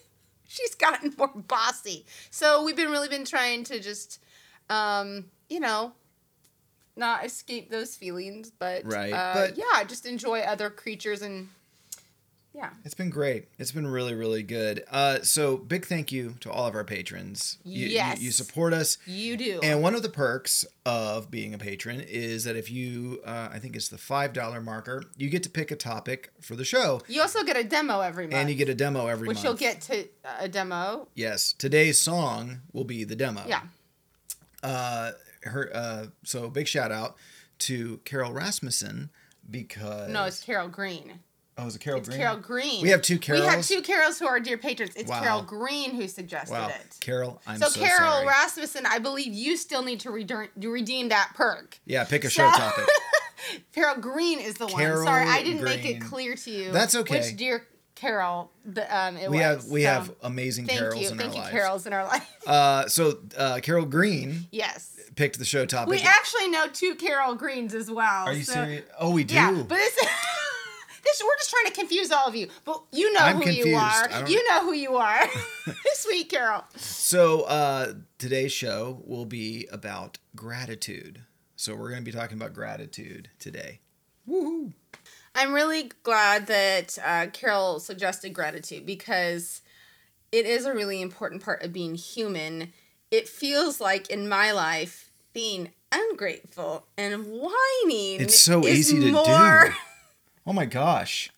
she's 0.46 0.74
gotten 0.74 1.14
more 1.16 1.28
bossy. 1.34 2.04
So 2.30 2.62
we've 2.62 2.76
been 2.76 2.90
really 2.90 3.08
been 3.08 3.24
trying 3.24 3.64
to 3.64 3.80
just, 3.80 4.20
um, 4.68 5.30
you 5.48 5.58
know, 5.58 5.92
not 6.96 7.24
escape 7.24 7.70
those 7.70 7.96
feelings, 7.96 8.50
but 8.58 8.84
Right, 8.84 9.12
uh, 9.12 9.34
but- 9.34 9.56
yeah, 9.58 9.84
just 9.84 10.06
enjoy 10.06 10.40
other 10.40 10.70
creatures 10.70 11.22
and 11.22 11.48
yeah. 12.54 12.68
It's 12.84 12.92
been 12.94 13.08
great. 13.08 13.48
It's 13.58 13.72
been 13.72 13.86
really, 13.86 14.12
really 14.14 14.42
good. 14.42 14.84
Uh, 14.90 15.20
so 15.22 15.56
big 15.56 15.86
thank 15.86 16.12
you 16.12 16.34
to 16.40 16.50
all 16.50 16.66
of 16.66 16.74
our 16.74 16.84
patrons. 16.84 17.56
You, 17.64 17.86
you- 17.86 17.94
Yes. 17.94 18.20
you, 18.20 18.30
support 18.30 18.74
us. 18.74 18.98
You 19.06 19.38
do. 19.38 19.60
And 19.62 19.80
one 19.80 19.94
of 19.94 20.02
the 20.02 20.10
perks 20.10 20.66
of 20.84 21.30
being 21.30 21.54
a 21.54 21.58
patron 21.58 22.02
is 22.06 22.44
that 22.44 22.54
if 22.54 22.70
you, 22.70 23.22
uh, 23.24 23.48
I 23.50 23.58
think 23.58 23.74
it's 23.74 23.88
the 23.88 23.96
$5 23.96 24.60
marker, 24.62 25.02
you 25.16 25.30
get 25.30 25.42
to 25.44 25.48
pick 25.48 25.70
a 25.70 25.76
topic 25.76 26.30
for 26.42 26.54
the 26.54 26.64
show. 26.66 27.00
you 27.08 27.22
also 27.22 27.42
get 27.42 27.56
a 27.56 27.64
demo 27.64 28.00
every 28.00 28.24
month, 28.26 28.34
And 28.34 28.50
you 28.50 28.54
get 28.54 28.68
a 28.68 28.74
demo 28.74 29.06
every 29.06 29.28
which 29.28 29.36
month. 29.36 29.44
you'll 29.46 29.54
get 29.54 29.80
to 29.82 30.02
uh, 30.22 30.36
a 30.40 30.48
demo. 30.50 31.08
Yes. 31.14 31.54
Today's 31.54 31.98
song 31.98 32.60
will 32.74 32.84
be 32.84 33.02
the 33.04 33.16
demo. 33.16 33.44
Yeah. 33.48 33.62
Uh, 34.62 35.12
her. 35.44 35.70
Uh, 35.74 36.06
so 36.24 36.48
big 36.50 36.66
shout 36.68 36.92
out 36.92 37.16
to 37.60 37.98
Carol 38.04 38.32
Rasmussen 38.32 39.10
because 39.50 40.10
No, 40.10 40.24
it's 40.24 40.42
Carol 40.42 40.68
Green. 40.68 41.20
oh, 41.58 41.66
is 41.66 41.76
it 41.76 41.80
Carol 41.80 41.98
It's 42.00 42.08
Green? 42.08 42.20
Carol 42.20 42.36
Green. 42.38 42.82
We 42.82 42.88
have 42.90 43.02
two 43.02 43.18
Carols. 43.18 43.42
We 43.42 43.48
have 43.48 43.64
two 43.66 43.82
Carols 43.82 44.18
who 44.18 44.26
are 44.26 44.40
dear 44.40 44.58
patrons. 44.58 44.94
It's 44.96 45.08
Wow. 45.10 45.20
Carol 45.22 45.42
Green 45.42 45.94
who 45.94 46.08
suggested 46.08 46.52
Wow, 46.54 46.68
it. 46.68 46.96
Carol, 47.00 47.40
I'm 47.46 47.58
so, 47.58 47.68
so, 47.68 47.80
Carol 47.80 48.10
sorry. 48.12 48.26
Rasmussen, 48.26 48.86
I 48.86 48.98
believe 48.98 49.32
you 49.32 49.56
still 49.56 49.82
need 49.82 50.00
to 50.00 50.10
redeem, 50.10 50.48
redeem 50.56 51.08
that 51.10 51.32
perk. 51.34 51.78
yeah, 51.84 52.04
pick 52.04 52.24
a 52.24 52.30
show 52.30 52.48
topic. 52.50 52.86
Carol 53.74 53.96
Green 54.00 54.38
is 54.40 54.54
the 54.54 54.66
Carol 54.66 54.98
one. 55.04 55.06
Sorry, 55.06 55.28
I 55.28 55.42
didn't 55.42 55.64
make 55.64 55.84
it 55.84 56.00
clear 56.00 56.34
to 56.36 56.50
you. 56.50 56.70
That's 56.72 56.94
okay. 56.94 57.20
Which 57.20 57.36
dear 57.36 57.66
Carol 57.96 58.50
the, 58.64 58.82
um, 58.96 59.16
it 59.16 59.30
We 59.30 59.36
was. 59.38 59.44
have 59.44 59.64
we 59.66 59.82
So, 59.82 59.88
have 59.88 60.12
amazing 60.22 60.66
Thank 60.66 60.78
carols 60.80 61.02
you, 61.02 61.08
in 61.10 61.18
thank 61.18 61.30
our 61.30 61.34
you, 61.36 61.40
lives. 61.42 61.52
Carols 61.52 61.86
in 61.86 61.92
our 61.92 62.04
life. 62.04 62.28
Uh, 62.46 62.86
so 62.88 63.18
uh, 63.36 63.58
Carol 63.62 63.84
Green 63.84 64.46
yes, 64.50 64.91
picked 65.16 65.38
the 65.38 65.44
show 65.44 65.66
topic. 65.66 65.90
we 65.90 66.00
actually 66.00 66.48
know 66.48 66.66
two 66.68 66.94
Carol 66.94 67.34
Greens 67.34 67.74
as 67.74 67.90
well. 67.90 68.26
Are 68.26 68.32
you 68.32 68.44
so- 68.44 68.52
serious? 68.52 68.84
Oh, 68.98 69.10
we 69.10 69.24
do. 69.24 69.34
Yeah, 69.34 69.62
but 69.66 69.78
it's. 69.80 70.06
This, 71.04 71.20
we're 71.20 71.36
just 71.36 71.50
trying 71.50 71.66
to 71.66 71.72
confuse 71.72 72.12
all 72.12 72.28
of 72.28 72.36
you, 72.36 72.46
but 72.64 72.80
you 72.92 73.12
know 73.12 73.20
I'm 73.20 73.42
who 73.42 73.50
you 73.50 73.74
are. 73.74 74.28
You 74.28 74.48
know 74.48 74.60
who 74.60 74.72
you 74.72 74.94
are. 74.96 75.20
Sweet 75.94 76.28
Carol. 76.30 76.62
So 76.76 77.42
uh, 77.42 77.94
today's 78.18 78.52
show 78.52 79.02
will 79.04 79.24
be 79.24 79.66
about 79.72 80.18
gratitude. 80.36 81.22
So 81.56 81.74
we're 81.74 81.90
going 81.90 82.04
to 82.04 82.10
be 82.10 82.16
talking 82.16 82.36
about 82.36 82.54
gratitude 82.54 83.30
today. 83.40 83.80
Woohoo! 84.28 84.72
I'm 85.34 85.52
really 85.52 85.90
glad 86.02 86.46
that 86.46 86.98
uh, 87.04 87.26
Carol 87.32 87.80
suggested 87.80 88.30
gratitude 88.30 88.86
because 88.86 89.62
it 90.30 90.46
is 90.46 90.66
a 90.66 90.72
really 90.74 91.02
important 91.02 91.42
part 91.42 91.62
of 91.62 91.72
being 91.72 91.94
human. 91.94 92.72
It 93.12 93.28
feels 93.28 93.78
like 93.78 94.08
in 94.08 94.26
my 94.26 94.52
life, 94.52 95.10
being 95.34 95.70
ungrateful 95.92 96.86
and 96.96 97.26
whining. 97.26 98.20
It's 98.22 98.40
so 98.40 98.66
easy 98.66 98.98
to 99.00 99.12
more- 99.12 99.66
do. 99.68 99.74
Oh 100.44 100.52
my 100.52 100.64
gosh. 100.64 101.30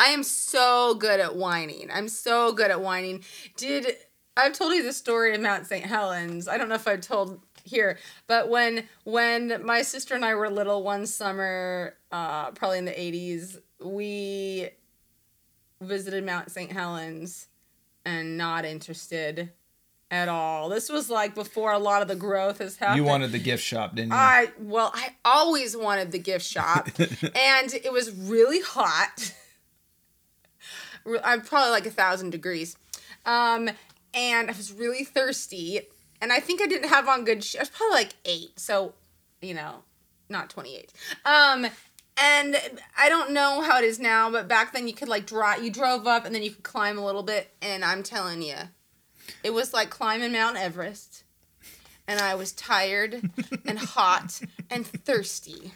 I 0.00 0.06
am 0.06 0.24
so 0.24 0.94
good 0.94 1.20
at 1.20 1.36
whining. 1.36 1.90
I'm 1.92 2.08
so 2.08 2.52
good 2.52 2.72
at 2.72 2.80
whining. 2.80 3.22
Did 3.56 3.94
I've 4.36 4.52
told 4.52 4.72
you 4.72 4.82
the 4.82 4.92
story 4.92 5.32
of 5.32 5.40
Mount 5.40 5.66
St. 5.68 5.86
Helens? 5.86 6.48
I 6.48 6.58
don't 6.58 6.68
know 6.68 6.74
if 6.74 6.88
I've 6.88 7.00
told 7.00 7.40
here, 7.62 7.98
but 8.26 8.48
when 8.48 8.88
when 9.04 9.64
my 9.64 9.82
sister 9.82 10.16
and 10.16 10.24
I 10.24 10.34
were 10.34 10.50
little 10.50 10.82
one 10.82 11.06
summer, 11.06 11.94
uh, 12.10 12.50
probably 12.50 12.78
in 12.78 12.84
the 12.84 12.90
'80s, 12.90 13.58
we 13.80 14.70
visited 15.80 16.26
Mount 16.26 16.50
St. 16.50 16.72
Helens 16.72 17.46
and 18.04 18.36
not 18.36 18.64
interested 18.64 19.52
at 20.10 20.28
all. 20.28 20.68
This 20.68 20.88
was 20.88 21.10
like 21.10 21.34
before 21.34 21.72
a 21.72 21.78
lot 21.78 22.02
of 22.02 22.08
the 22.08 22.16
growth 22.16 22.58
has 22.58 22.76
happened. 22.76 22.98
You 22.98 23.04
wanted 23.04 23.32
the 23.32 23.38
gift 23.38 23.62
shop, 23.62 23.94
didn't 23.94 24.10
you? 24.10 24.16
I 24.16 24.52
well, 24.58 24.90
I 24.94 25.14
always 25.24 25.76
wanted 25.76 26.12
the 26.12 26.18
gift 26.18 26.46
shop, 26.46 26.88
and 26.98 27.74
it 27.74 27.92
was 27.92 28.12
really 28.12 28.60
hot. 28.60 29.34
I'm 31.24 31.42
probably 31.42 31.70
like 31.70 31.86
a 31.86 31.90
thousand 31.90 32.30
degrees, 32.30 32.76
um, 33.24 33.70
and 34.14 34.50
I 34.50 34.54
was 34.56 34.72
really 34.72 35.04
thirsty, 35.04 35.80
and 36.20 36.32
I 36.32 36.40
think 36.40 36.60
I 36.60 36.66
didn't 36.66 36.88
have 36.88 37.08
on 37.08 37.24
good. 37.24 37.44
Sh- 37.44 37.56
I 37.56 37.60
was 37.60 37.70
probably 37.70 37.94
like 37.94 38.14
eight, 38.24 38.58
so 38.58 38.94
you 39.40 39.54
know, 39.54 39.82
not 40.28 40.50
twenty 40.50 40.76
eight. 40.76 40.92
Um, 41.24 41.66
and 42.20 42.56
I 42.98 43.08
don't 43.08 43.30
know 43.30 43.60
how 43.60 43.78
it 43.78 43.84
is 43.84 44.00
now, 44.00 44.30
but 44.30 44.48
back 44.48 44.72
then 44.72 44.88
you 44.88 44.94
could 44.94 45.08
like 45.08 45.26
drive. 45.26 45.62
You 45.62 45.70
drove 45.70 46.06
up, 46.06 46.24
and 46.24 46.34
then 46.34 46.42
you 46.42 46.50
could 46.50 46.64
climb 46.64 46.98
a 46.98 47.04
little 47.04 47.22
bit, 47.22 47.52
and 47.62 47.84
I'm 47.84 48.02
telling 48.02 48.42
you, 48.42 48.56
it 49.42 49.52
was 49.52 49.72
like 49.72 49.90
climbing 49.90 50.32
Mount 50.32 50.56
Everest 50.56 51.24
and 52.08 52.18
I 52.18 52.34
was 52.34 52.52
tired 52.52 53.22
and 53.66 53.78
hot 53.78 54.40
and 54.70 54.86
thirsty. 54.86 55.72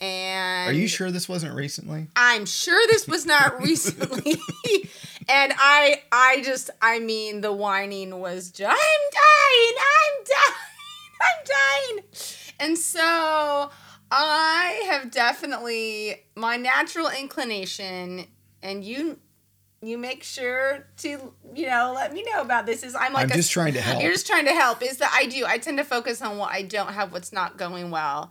And 0.00 0.68
Are 0.68 0.72
you 0.78 0.88
sure 0.88 1.12
this 1.12 1.28
wasn't 1.28 1.54
recently? 1.54 2.08
I'm 2.16 2.44
sure 2.44 2.84
this 2.88 3.06
was 3.06 3.24
not 3.24 3.62
recently. 3.62 4.32
and 5.28 5.52
I 5.56 6.02
I 6.10 6.42
just 6.44 6.70
I 6.82 6.98
mean 6.98 7.40
the 7.40 7.52
whining 7.52 8.18
was 8.18 8.50
just 8.50 8.70
I'm 8.70 9.10
dying, 9.12 9.74
I'm 9.78 10.24
dying, 10.26 11.14
I'm 11.22 11.94
dying. 11.94 12.04
And 12.58 12.78
so 12.78 13.70
I 14.10 14.82
have 14.90 15.12
definitely 15.12 16.16
my 16.34 16.56
natural 16.56 17.08
inclination 17.08 18.26
and 18.62 18.84
you 18.84 19.18
you 19.82 19.98
make 19.98 20.22
sure 20.22 20.86
to 20.98 21.34
you 21.54 21.66
know 21.66 21.92
let 21.94 22.12
me 22.12 22.24
know 22.32 22.40
about 22.40 22.66
this 22.66 22.82
is 22.84 22.94
I'm 22.94 23.12
like 23.12 23.24
I'm 23.24 23.30
a- 23.32 23.34
just 23.34 23.50
trying 23.50 23.74
to 23.74 23.80
help. 23.80 24.02
you're 24.02 24.12
just 24.12 24.26
trying 24.26 24.44
to 24.46 24.54
help. 24.54 24.82
Is 24.82 24.98
that 24.98 25.12
I 25.14 25.26
do. 25.26 25.44
I 25.46 25.58
tend 25.58 25.78
to 25.78 25.84
focus 25.84 26.22
on 26.22 26.38
what 26.38 26.52
I 26.52 26.62
don't 26.62 26.92
have, 26.92 27.12
what's 27.12 27.32
not 27.32 27.58
going 27.58 27.90
well, 27.90 28.30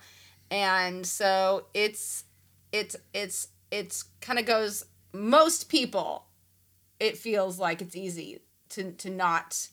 and 0.49 1.05
so 1.05 1.65
it's 1.73 2.23
it's 2.71 2.95
it's 3.13 3.49
it's 3.69 4.03
kind 4.21 4.39
of 4.39 4.45
goes. 4.45 4.85
Most 5.13 5.67
people, 5.67 6.25
it 6.99 7.17
feels 7.17 7.59
like 7.59 7.81
it's 7.81 7.95
easy 7.95 8.39
to 8.69 8.93
to 8.93 9.09
not 9.09 9.67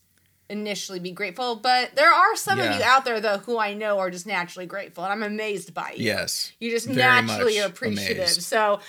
initially 0.50 0.98
be 0.98 1.12
grateful, 1.12 1.56
but 1.56 1.94
there 1.94 2.10
are 2.10 2.34
some 2.34 2.58
of 2.58 2.64
you 2.74 2.82
out 2.82 3.04
there 3.04 3.20
though 3.20 3.38
who 3.38 3.58
I 3.58 3.74
know 3.74 3.98
are 3.98 4.10
just 4.10 4.26
naturally 4.26 4.66
grateful, 4.66 5.04
and 5.04 5.12
I'm 5.12 5.22
amazed 5.22 5.74
by 5.74 5.92
you. 5.96 6.06
Yes. 6.06 6.52
you're 6.58 6.72
just 6.72 6.88
naturally 6.88 7.60
are 7.60 7.66
appreciative. 7.66 8.16
amazed. 8.16 8.42
So 8.42 8.80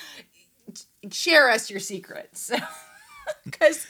share 1.12 1.50
us 1.50 1.70
your 1.70 1.80
secrets. 1.80 2.52
Because 3.46 3.86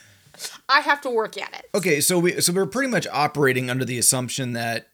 I 0.67 0.81
have 0.81 0.99
to 1.01 1.09
work 1.09 1.37
at 1.41 1.53
it. 1.53 1.69
Okay, 1.73 2.01
so 2.01 2.19
we 2.19 2.41
so 2.41 2.51
we're 2.51 2.65
pretty 2.65 2.89
much 2.91 3.07
operating 3.07 3.69
under 3.69 3.85
the 3.85 3.97
assumption 3.97 4.51
that 4.53 4.89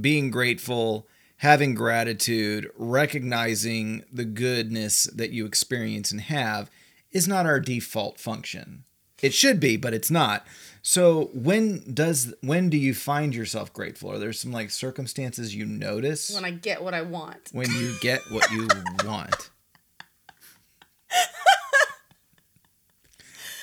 being 0.00 0.30
grateful, 0.30 1.06
having 1.38 1.74
gratitude, 1.74 2.70
recognizing 2.76 4.04
the 4.10 4.24
goodness 4.24 5.04
that 5.14 5.30
you 5.32 5.44
experience 5.44 6.10
and 6.10 6.22
have 6.22 6.70
is 7.12 7.28
not 7.28 7.44
our 7.44 7.60
default 7.60 8.18
function. 8.18 8.84
It 9.22 9.34
should 9.34 9.60
be, 9.60 9.76
but 9.76 9.92
it's 9.94 10.10
not. 10.10 10.46
So 10.80 11.30
when 11.34 11.92
does 11.94 12.34
when 12.40 12.70
do 12.70 12.76
you 12.78 12.94
find 12.94 13.34
yourself 13.34 13.70
grateful? 13.72 14.12
Are 14.12 14.18
there 14.18 14.32
some 14.32 14.50
like 14.52 14.70
circumstances 14.70 15.54
you 15.54 15.66
notice 15.66 16.30
When 16.34 16.44
I 16.44 16.50
get 16.52 16.82
what 16.82 16.94
I 16.94 17.02
want. 17.02 17.50
when 17.52 17.70
you 17.70 17.94
get 18.00 18.20
what 18.30 18.50
you 18.50 18.66
want? 19.04 19.50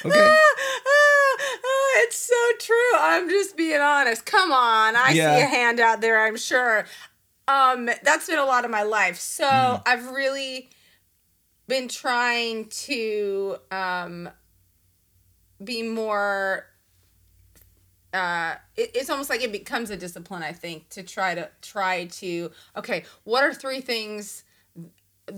Okay. 0.06 0.28
it's 1.98 2.18
so 2.18 2.36
true. 2.60 2.76
I'm 2.98 3.30
just 3.30 3.56
being 3.58 3.82
honest. 3.82 4.26
Come 4.26 4.52
on. 4.52 4.96
I 4.96 5.12
Yeah. 5.12 5.36
see 5.36 5.42
a 5.42 5.48
hand 5.48 5.80
out 5.80 6.02
there, 6.02 6.22
I'm 6.26 6.38
sure. 6.38 6.86
Um, 7.48 7.90
that's 8.04 8.28
been 8.28 8.40
a 8.40 8.46
lot 8.46 8.66
of 8.66 8.72
my 8.72 8.84
life. 8.84 9.18
So 9.20 9.46
Mm. 9.46 9.82
I've 9.86 10.12
really 10.12 10.70
been 11.68 11.88
trying 11.88 12.66
to 12.68 13.58
um 13.72 14.30
be 15.64 15.84
more 15.84 16.66
uh 18.14 18.56
it, 18.76 18.92
it's 18.94 19.10
almost 19.10 19.30
like 19.30 19.42
it 19.42 19.52
becomes 19.54 19.90
a 19.90 19.96
discipline 19.96 20.44
i 20.44 20.52
think 20.52 20.90
to 20.90 21.02
try 21.02 21.34
to 21.34 21.50
try 21.62 22.06
to 22.06 22.52
okay 22.76 23.06
what 23.24 23.44
are 23.44 23.54
three 23.54 23.80
things 23.80 24.44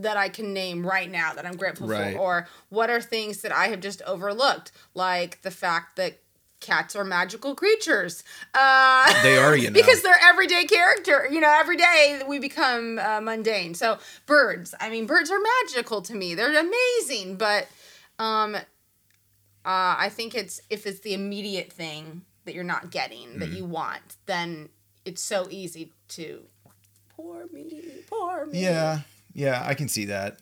that 0.01 0.17
i 0.17 0.27
can 0.29 0.53
name 0.53 0.85
right 0.85 1.09
now 1.11 1.33
that 1.33 1.45
i'm 1.45 1.55
grateful 1.55 1.87
Right. 1.87 2.13
for 2.15 2.19
or 2.19 2.47
what 2.69 2.89
are 2.89 2.99
things 3.01 3.41
that 3.41 3.51
i 3.51 3.67
have 3.67 3.79
just 3.79 4.01
overlooked 4.03 4.71
like 4.93 5.41
the 5.43 5.51
fact 5.51 5.95
that 5.97 6.19
cats 6.59 6.95
are 6.95 7.03
magical 7.03 7.55
creatures 7.55 8.23
uh 8.53 9.21
They 9.21 9.37
are, 9.37 9.55
you 9.63 9.69
know. 9.69 9.73
because 9.73 10.01
they're 10.01 10.15
everyday 10.23 10.63
character 10.65 11.27
you 11.29 11.39
know 11.41 11.53
every 11.59 11.75
day 11.77 12.21
we 12.27 12.39
become 12.39 12.99
uh, 12.99 13.19
mundane 13.21 13.73
so 13.73 13.97
birds 14.25 14.73
i 14.79 14.89
mean 14.89 15.05
birds 15.05 15.29
are 15.29 15.39
magical 15.63 16.01
to 16.01 16.15
me 16.15 16.35
they're 16.35 16.57
amazing 16.57 17.35
but 17.35 17.67
um 18.19 18.55
uh, 19.65 19.95
I 19.97 20.09
think 20.09 20.35
it's 20.35 20.59
if 20.69 20.85
it's 20.85 20.99
the 20.99 21.13
immediate 21.13 21.71
thing 21.71 22.23
that 22.43 22.53
you're 22.53 22.65
not 22.65 22.91
getting 22.91 23.39
that 23.39 23.49
Mm. 23.49 23.55
you 23.55 23.63
want, 23.65 24.17
then 24.25 24.67
it's 25.05 25.21
so 25.21 25.47
easy 25.49 25.93
to 26.09 26.43
poor 27.15 27.45
me, 27.53 27.81
poor 28.07 28.45
me. 28.45 28.61
Yeah. 28.63 28.99
Yeah, 29.33 29.63
I 29.65 29.73
can 29.73 29.87
see 29.87 30.05
that. 30.05 30.39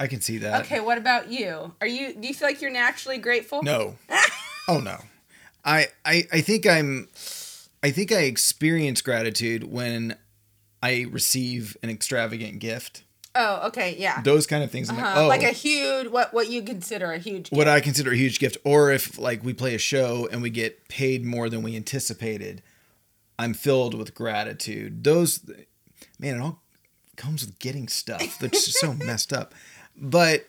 I 0.00 0.06
can 0.06 0.20
see 0.20 0.38
that. 0.38 0.62
Okay, 0.62 0.80
what 0.80 0.98
about 0.98 1.30
you? 1.30 1.74
Are 1.80 1.86
you 1.86 2.14
do 2.14 2.26
you 2.26 2.34
feel 2.34 2.48
like 2.48 2.60
you're 2.60 2.70
naturally 2.70 3.18
grateful? 3.18 3.62
No. 3.62 3.96
oh 4.68 4.80
no. 4.80 4.98
I, 5.64 5.88
I 6.04 6.26
I 6.32 6.40
think 6.40 6.66
I'm 6.66 7.08
I 7.82 7.90
think 7.90 8.12
I 8.12 8.22
experience 8.22 9.00
gratitude 9.00 9.64
when 9.70 10.16
I 10.82 11.06
receive 11.10 11.76
an 11.82 11.90
extravagant 11.90 12.58
gift. 12.58 13.04
Oh, 13.34 13.68
okay, 13.68 13.96
yeah. 13.98 14.20
Those 14.22 14.46
kind 14.46 14.62
of 14.62 14.70
things. 14.70 14.90
Uh-huh. 14.90 15.00
like, 15.00 15.16
oh, 15.16 15.28
Like 15.28 15.42
a 15.42 15.50
huge 15.50 16.08
what 16.08 16.34
what 16.34 16.48
you 16.48 16.62
consider 16.62 17.12
a 17.12 17.18
huge 17.18 17.50
what 17.50 17.68
I 17.68 17.80
consider 17.80 18.12
a 18.12 18.16
huge 18.16 18.38
gift, 18.38 18.56
or 18.64 18.90
if 18.90 19.18
like 19.18 19.44
we 19.44 19.52
play 19.52 19.74
a 19.74 19.78
show 19.78 20.28
and 20.30 20.42
we 20.42 20.50
get 20.50 20.88
paid 20.88 21.24
more 21.24 21.48
than 21.48 21.62
we 21.62 21.76
anticipated, 21.76 22.62
I'm 23.38 23.54
filled 23.54 23.94
with 23.94 24.14
gratitude. 24.14 25.04
Those, 25.04 25.40
man, 26.18 26.36
it 26.36 26.40
all 26.40 26.61
comes 27.16 27.44
with 27.44 27.58
getting 27.58 27.88
stuff 27.88 28.38
that's 28.40 28.66
just 28.66 28.78
so 28.78 28.92
messed 28.94 29.32
up. 29.32 29.54
But 29.96 30.46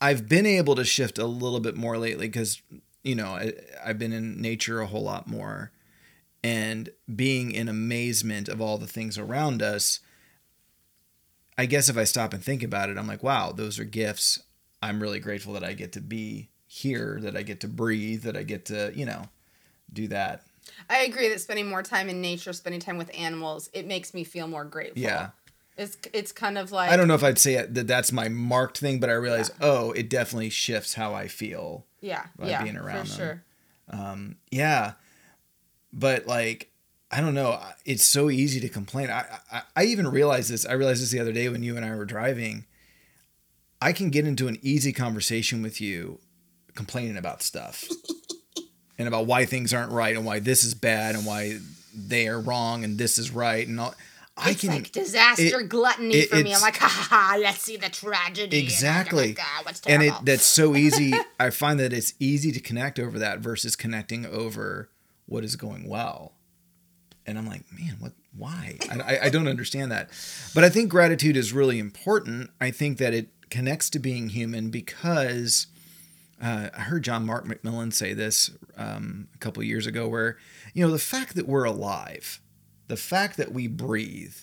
I've 0.00 0.28
been 0.28 0.46
able 0.46 0.74
to 0.76 0.84
shift 0.84 1.18
a 1.18 1.26
little 1.26 1.60
bit 1.60 1.76
more 1.76 1.98
lately 1.98 2.28
because 2.28 2.62
you 3.02 3.14
know 3.14 3.28
I, 3.28 3.52
I've 3.84 3.98
been 3.98 4.12
in 4.12 4.40
nature 4.40 4.80
a 4.80 4.86
whole 4.86 5.02
lot 5.02 5.26
more, 5.26 5.72
and 6.44 6.90
being 7.14 7.50
in 7.50 7.68
amazement 7.68 8.48
of 8.48 8.60
all 8.60 8.78
the 8.78 8.86
things 8.86 9.18
around 9.18 9.62
us. 9.62 10.00
I 11.60 11.66
guess 11.66 11.88
if 11.88 11.98
I 11.98 12.04
stop 12.04 12.32
and 12.32 12.42
think 12.42 12.62
about 12.62 12.88
it, 12.88 12.96
I'm 12.96 13.08
like, 13.08 13.24
wow, 13.24 13.50
those 13.50 13.80
are 13.80 13.84
gifts. 13.84 14.40
I'm 14.80 15.02
really 15.02 15.18
grateful 15.18 15.54
that 15.54 15.64
I 15.64 15.72
get 15.72 15.90
to 15.94 16.00
be 16.00 16.50
here, 16.68 17.18
that 17.22 17.36
I 17.36 17.42
get 17.42 17.60
to 17.60 17.68
breathe, 17.68 18.22
that 18.22 18.36
I 18.36 18.44
get 18.44 18.66
to, 18.66 18.92
you 18.94 19.04
know, 19.04 19.24
do 19.92 20.06
that. 20.08 20.44
I 20.88 21.00
agree 21.00 21.28
that 21.28 21.40
spending 21.40 21.68
more 21.68 21.82
time 21.82 22.08
in 22.08 22.20
nature, 22.20 22.52
spending 22.52 22.80
time 22.80 22.98
with 22.98 23.10
animals, 23.16 23.70
it 23.72 23.86
makes 23.86 24.14
me 24.14 24.24
feel 24.24 24.48
more 24.48 24.64
grateful. 24.64 25.00
Yeah. 25.00 25.30
It's 25.76 25.96
it's 26.12 26.32
kind 26.32 26.58
of 26.58 26.72
like 26.72 26.90
I 26.90 26.96
don't 26.96 27.06
know 27.06 27.14
if 27.14 27.22
I'd 27.22 27.38
say 27.38 27.64
that 27.64 27.86
that's 27.86 28.10
my 28.10 28.28
marked 28.28 28.78
thing, 28.78 28.98
but 28.98 29.08
I 29.08 29.12
realize, 29.12 29.52
oh, 29.60 29.92
it 29.92 30.10
definitely 30.10 30.50
shifts 30.50 30.94
how 30.94 31.14
I 31.14 31.28
feel. 31.28 31.86
Yeah, 32.00 32.26
by 32.36 32.48
yeah, 32.48 32.62
being 32.64 32.76
around 32.76 33.06
for 33.08 33.16
them. 33.16 33.16
sure. 33.16 33.44
Um, 33.90 34.36
yeah. 34.50 34.92
But 35.92 36.26
like, 36.26 36.72
I 37.12 37.20
don't 37.20 37.34
know. 37.34 37.60
It's 37.84 38.04
so 38.04 38.28
easy 38.28 38.58
to 38.60 38.68
complain. 38.68 39.08
I, 39.08 39.24
I, 39.52 39.62
I 39.76 39.84
even 39.84 40.08
realized 40.08 40.50
this. 40.50 40.66
I 40.66 40.72
realized 40.72 41.00
this 41.00 41.12
the 41.12 41.20
other 41.20 41.32
day 41.32 41.48
when 41.48 41.62
you 41.62 41.76
and 41.76 41.84
I 41.84 41.94
were 41.94 42.04
driving. 42.04 42.66
I 43.80 43.92
can 43.92 44.10
get 44.10 44.26
into 44.26 44.48
an 44.48 44.58
easy 44.60 44.92
conversation 44.92 45.62
with 45.62 45.80
you 45.80 46.18
complaining 46.74 47.16
about 47.16 47.42
stuff 47.42 47.88
and 48.98 49.06
about 49.08 49.26
why 49.26 49.44
things 49.44 49.72
aren't 49.72 49.92
right 49.92 50.16
and 50.16 50.24
why 50.24 50.38
this 50.40 50.64
is 50.64 50.74
bad 50.74 51.14
and 51.14 51.24
why 51.24 51.58
they 51.94 52.28
are 52.28 52.40
wrong 52.40 52.84
and 52.84 52.98
this 52.98 53.18
is 53.18 53.30
right 53.30 53.66
and 53.66 53.78
all. 53.80 53.94
I 54.40 54.50
It's 54.50 54.60
can 54.60 54.70
like 54.70 54.92
disaster 54.92 55.60
it- 55.60 55.68
gluttony 55.68 56.14
it- 56.14 56.30
for 56.30 56.36
me. 56.36 56.54
I'm 56.54 56.60
like, 56.60 56.76
ha 56.76 57.36
let's 57.40 57.60
see 57.62 57.76
the 57.76 57.88
tragedy. 57.88 58.56
Oh 58.56 58.60
exactly. 58.60 59.30
And, 59.30 59.38
oh, 59.40 59.60
what's 59.64 59.80
and 59.86 60.02
it 60.02 60.14
that's 60.22 60.44
so 60.46 60.76
easy. 60.84 61.12
I 61.40 61.50
find 61.50 61.80
that 61.80 61.92
it's 61.92 62.14
easy 62.20 62.52
to 62.52 62.60
connect 62.60 62.98
over 63.00 63.18
that 63.18 63.40
versus 63.40 63.74
connecting 63.74 64.24
over 64.26 64.88
what 65.26 65.42
is 65.44 65.56
going 65.56 65.88
well. 65.88 66.34
And 67.26 67.36
I'm 67.36 67.46
like, 67.48 67.64
man, 67.76 67.96
what 67.98 68.12
why? 68.36 68.78
I, 68.88 69.00
I, 69.00 69.24
I 69.24 69.28
don't 69.28 69.48
understand 69.48 69.90
that. 69.90 70.08
But 70.54 70.62
I 70.62 70.68
think 70.70 70.88
gratitude 70.88 71.36
is 71.36 71.52
really 71.52 71.80
important. 71.80 72.50
I 72.60 72.70
think 72.70 72.98
that 72.98 73.12
it 73.12 73.28
connects 73.50 73.90
to 73.90 73.98
being 73.98 74.28
human 74.28 74.70
because 74.70 75.66
uh, 76.40 76.68
I 76.76 76.80
heard 76.82 77.04
John 77.04 77.26
Mark 77.26 77.46
McMillan 77.46 77.92
say 77.92 78.12
this 78.12 78.50
um, 78.76 79.28
a 79.34 79.38
couple 79.38 79.62
years 79.62 79.86
ago, 79.86 80.06
where 80.06 80.36
you 80.72 80.84
know 80.84 80.92
the 80.92 80.98
fact 80.98 81.34
that 81.34 81.48
we're 81.48 81.64
alive, 81.64 82.40
the 82.86 82.96
fact 82.96 83.36
that 83.36 83.52
we 83.52 83.66
breathe, 83.66 84.36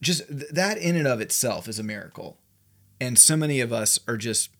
just 0.00 0.26
th- 0.28 0.50
that 0.50 0.78
in 0.78 0.96
and 0.96 1.06
of 1.06 1.20
itself 1.20 1.68
is 1.68 1.78
a 1.78 1.84
miracle. 1.84 2.38
And 3.00 3.18
so 3.18 3.36
many 3.36 3.60
of 3.60 3.72
us 3.72 3.98
are 4.08 4.16
just, 4.16 4.50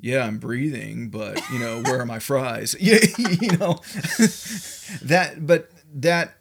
yeah, 0.00 0.24
I'm 0.26 0.38
breathing, 0.38 1.08
but 1.08 1.40
you 1.50 1.60
know, 1.60 1.80
where 1.82 2.00
are 2.00 2.06
my 2.06 2.18
fries? 2.18 2.74
Yeah, 2.80 2.98
you 3.18 3.56
know, 3.56 3.74
that. 5.02 5.36
But 5.38 5.70
that 5.94 6.36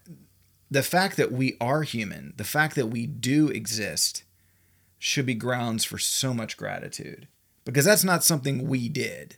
the 0.69 0.83
fact 0.83 1.15
that 1.15 1.31
we 1.31 1.55
are 1.61 1.83
human, 1.83 2.33
the 2.35 2.43
fact 2.43 2.75
that 2.75 2.87
we 2.87 3.05
do 3.05 3.47
exist, 3.47 4.23
should 4.99 5.25
be 5.25 5.35
grounds 5.35 5.85
for 5.85 5.97
so 5.97 6.33
much 6.33 6.57
gratitude 6.57 7.27
because 7.65 7.85
that's 7.85 8.03
not 8.03 8.23
something 8.23 8.67
we 8.67 8.87
did. 8.87 9.37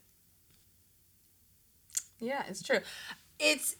Yeah, 2.20 2.44
it's 2.48 2.62
true. 2.62 2.80
It's 3.40 3.76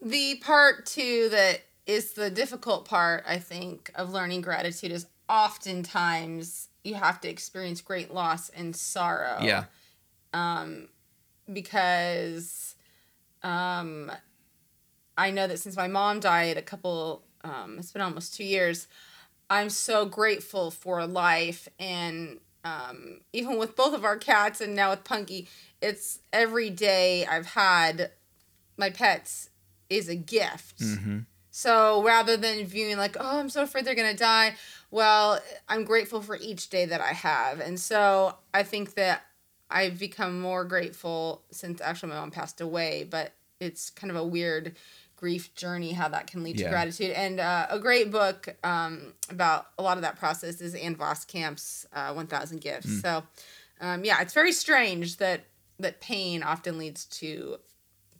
the 0.00 0.36
part 0.36 0.86
too 0.86 1.28
that 1.30 1.62
is 1.86 2.12
the 2.12 2.30
difficult 2.30 2.86
part, 2.86 3.24
I 3.26 3.38
think, 3.38 3.90
of 3.94 4.12
learning 4.12 4.42
gratitude 4.42 4.92
is 4.92 5.06
oftentimes 5.28 6.68
you 6.84 6.94
have 6.94 7.20
to 7.20 7.28
experience 7.28 7.80
great 7.80 8.12
loss 8.12 8.48
and 8.50 8.74
sorrow. 8.74 9.38
Yeah. 9.40 9.64
Um, 10.32 10.88
because 11.52 12.74
um, 13.42 14.10
I 15.16 15.30
know 15.30 15.46
that 15.46 15.58
since 15.58 15.76
my 15.76 15.88
mom 15.88 16.20
died 16.20 16.56
a 16.56 16.62
couple, 16.62 17.24
um, 17.44 17.76
it's 17.78 17.92
been 17.92 18.02
almost 18.02 18.34
two 18.34 18.44
years, 18.44 18.88
I'm 19.50 19.70
so 19.70 20.06
grateful 20.06 20.70
for 20.70 21.06
life. 21.06 21.68
And 21.78 22.38
um, 22.64 23.20
even 23.32 23.58
with 23.58 23.76
both 23.76 23.94
of 23.94 24.04
our 24.04 24.16
cats 24.16 24.60
and 24.60 24.74
now 24.74 24.90
with 24.90 25.04
Punky, 25.04 25.48
it's 25.80 26.20
every 26.32 26.70
day 26.70 27.26
I've 27.26 27.46
had 27.46 28.10
my 28.76 28.90
pets 28.90 29.50
is 29.90 30.08
a 30.08 30.16
gift. 30.16 30.78
Mm-hmm. 30.78 31.18
So 31.50 32.02
rather 32.02 32.36
than 32.36 32.64
viewing 32.64 32.96
like, 32.96 33.16
oh, 33.20 33.38
I'm 33.38 33.50
so 33.50 33.62
afraid 33.62 33.84
they're 33.84 33.94
gonna 33.94 34.14
die, 34.14 34.54
well, 34.90 35.38
I'm 35.68 35.84
grateful 35.84 36.22
for 36.22 36.36
each 36.36 36.70
day 36.70 36.86
that 36.86 37.00
I 37.00 37.12
have, 37.12 37.60
and 37.60 37.78
so 37.78 38.36
I 38.54 38.62
think 38.62 38.94
that 38.94 39.22
I've 39.70 39.98
become 39.98 40.40
more 40.40 40.64
grateful 40.64 41.42
since 41.50 41.80
actually 41.80 42.10
my 42.10 42.16
mom 42.16 42.30
passed 42.30 42.60
away. 42.60 43.06
But 43.08 43.32
it's 43.60 43.90
kind 43.90 44.10
of 44.10 44.16
a 44.16 44.24
weird 44.24 44.76
grief 45.22 45.54
journey 45.54 45.92
how 45.92 46.08
that 46.08 46.26
can 46.26 46.42
lead 46.42 46.58
Yeah. 46.58 46.66
to 46.66 46.70
gratitude. 46.72 47.12
And 47.12 47.38
uh, 47.38 47.68
a 47.70 47.78
great 47.78 48.10
book 48.10 48.48
um, 48.64 49.12
about 49.30 49.68
a 49.78 49.82
lot 49.82 49.96
of 49.96 50.02
that 50.02 50.16
process 50.18 50.60
is 50.60 50.74
Ann 50.74 50.96
Voskamp's 50.96 51.86
uh, 51.92 52.12
1,000 52.12 52.60
Gifts. 52.60 52.88
Mm. 52.88 53.00
So 53.02 53.22
um, 53.80 54.04
yeah, 54.04 54.20
it's 54.20 54.34
very 54.34 54.50
strange 54.50 55.18
that 55.18 55.44
that 55.78 56.00
pain 56.00 56.42
often 56.42 56.76
leads 56.76 57.04
to 57.20 57.58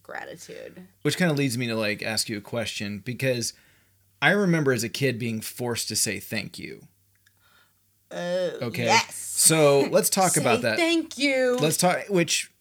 gratitude. 0.04 0.86
Which 1.02 1.16
kind 1.16 1.30
of 1.32 1.36
leads 1.36 1.58
me 1.58 1.66
to 1.66 1.74
like 1.74 2.04
ask 2.04 2.28
you 2.28 2.38
a 2.38 2.40
question 2.40 3.00
because 3.04 3.52
I 4.20 4.30
remember 4.30 4.72
as 4.72 4.84
a 4.84 4.88
kid 4.88 5.18
being 5.18 5.40
forced 5.40 5.88
to 5.88 5.96
say 5.96 6.20
thank 6.20 6.56
you. 6.56 6.86
Oh, 8.12 8.50
Okay. 8.62 8.84
Yes. 8.84 9.16
So 9.16 9.88
let's 9.90 10.08
talk 10.08 10.36
about 10.42 10.62
that. 10.62 10.76
Thank 10.76 11.18
you. 11.18 11.56
Let's 11.60 11.76
talk, 11.76 11.98
which 12.08 12.51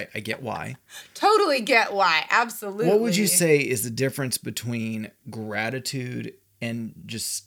I, 0.00 0.08
I 0.14 0.20
get 0.20 0.42
why. 0.42 0.76
totally 1.14 1.60
get 1.60 1.92
why. 1.92 2.26
Absolutely. 2.30 2.88
What 2.88 3.00
would 3.00 3.16
you 3.16 3.26
say 3.26 3.58
is 3.58 3.84
the 3.84 3.90
difference 3.90 4.38
between 4.38 5.10
gratitude 5.28 6.34
and 6.60 6.94
just 7.06 7.44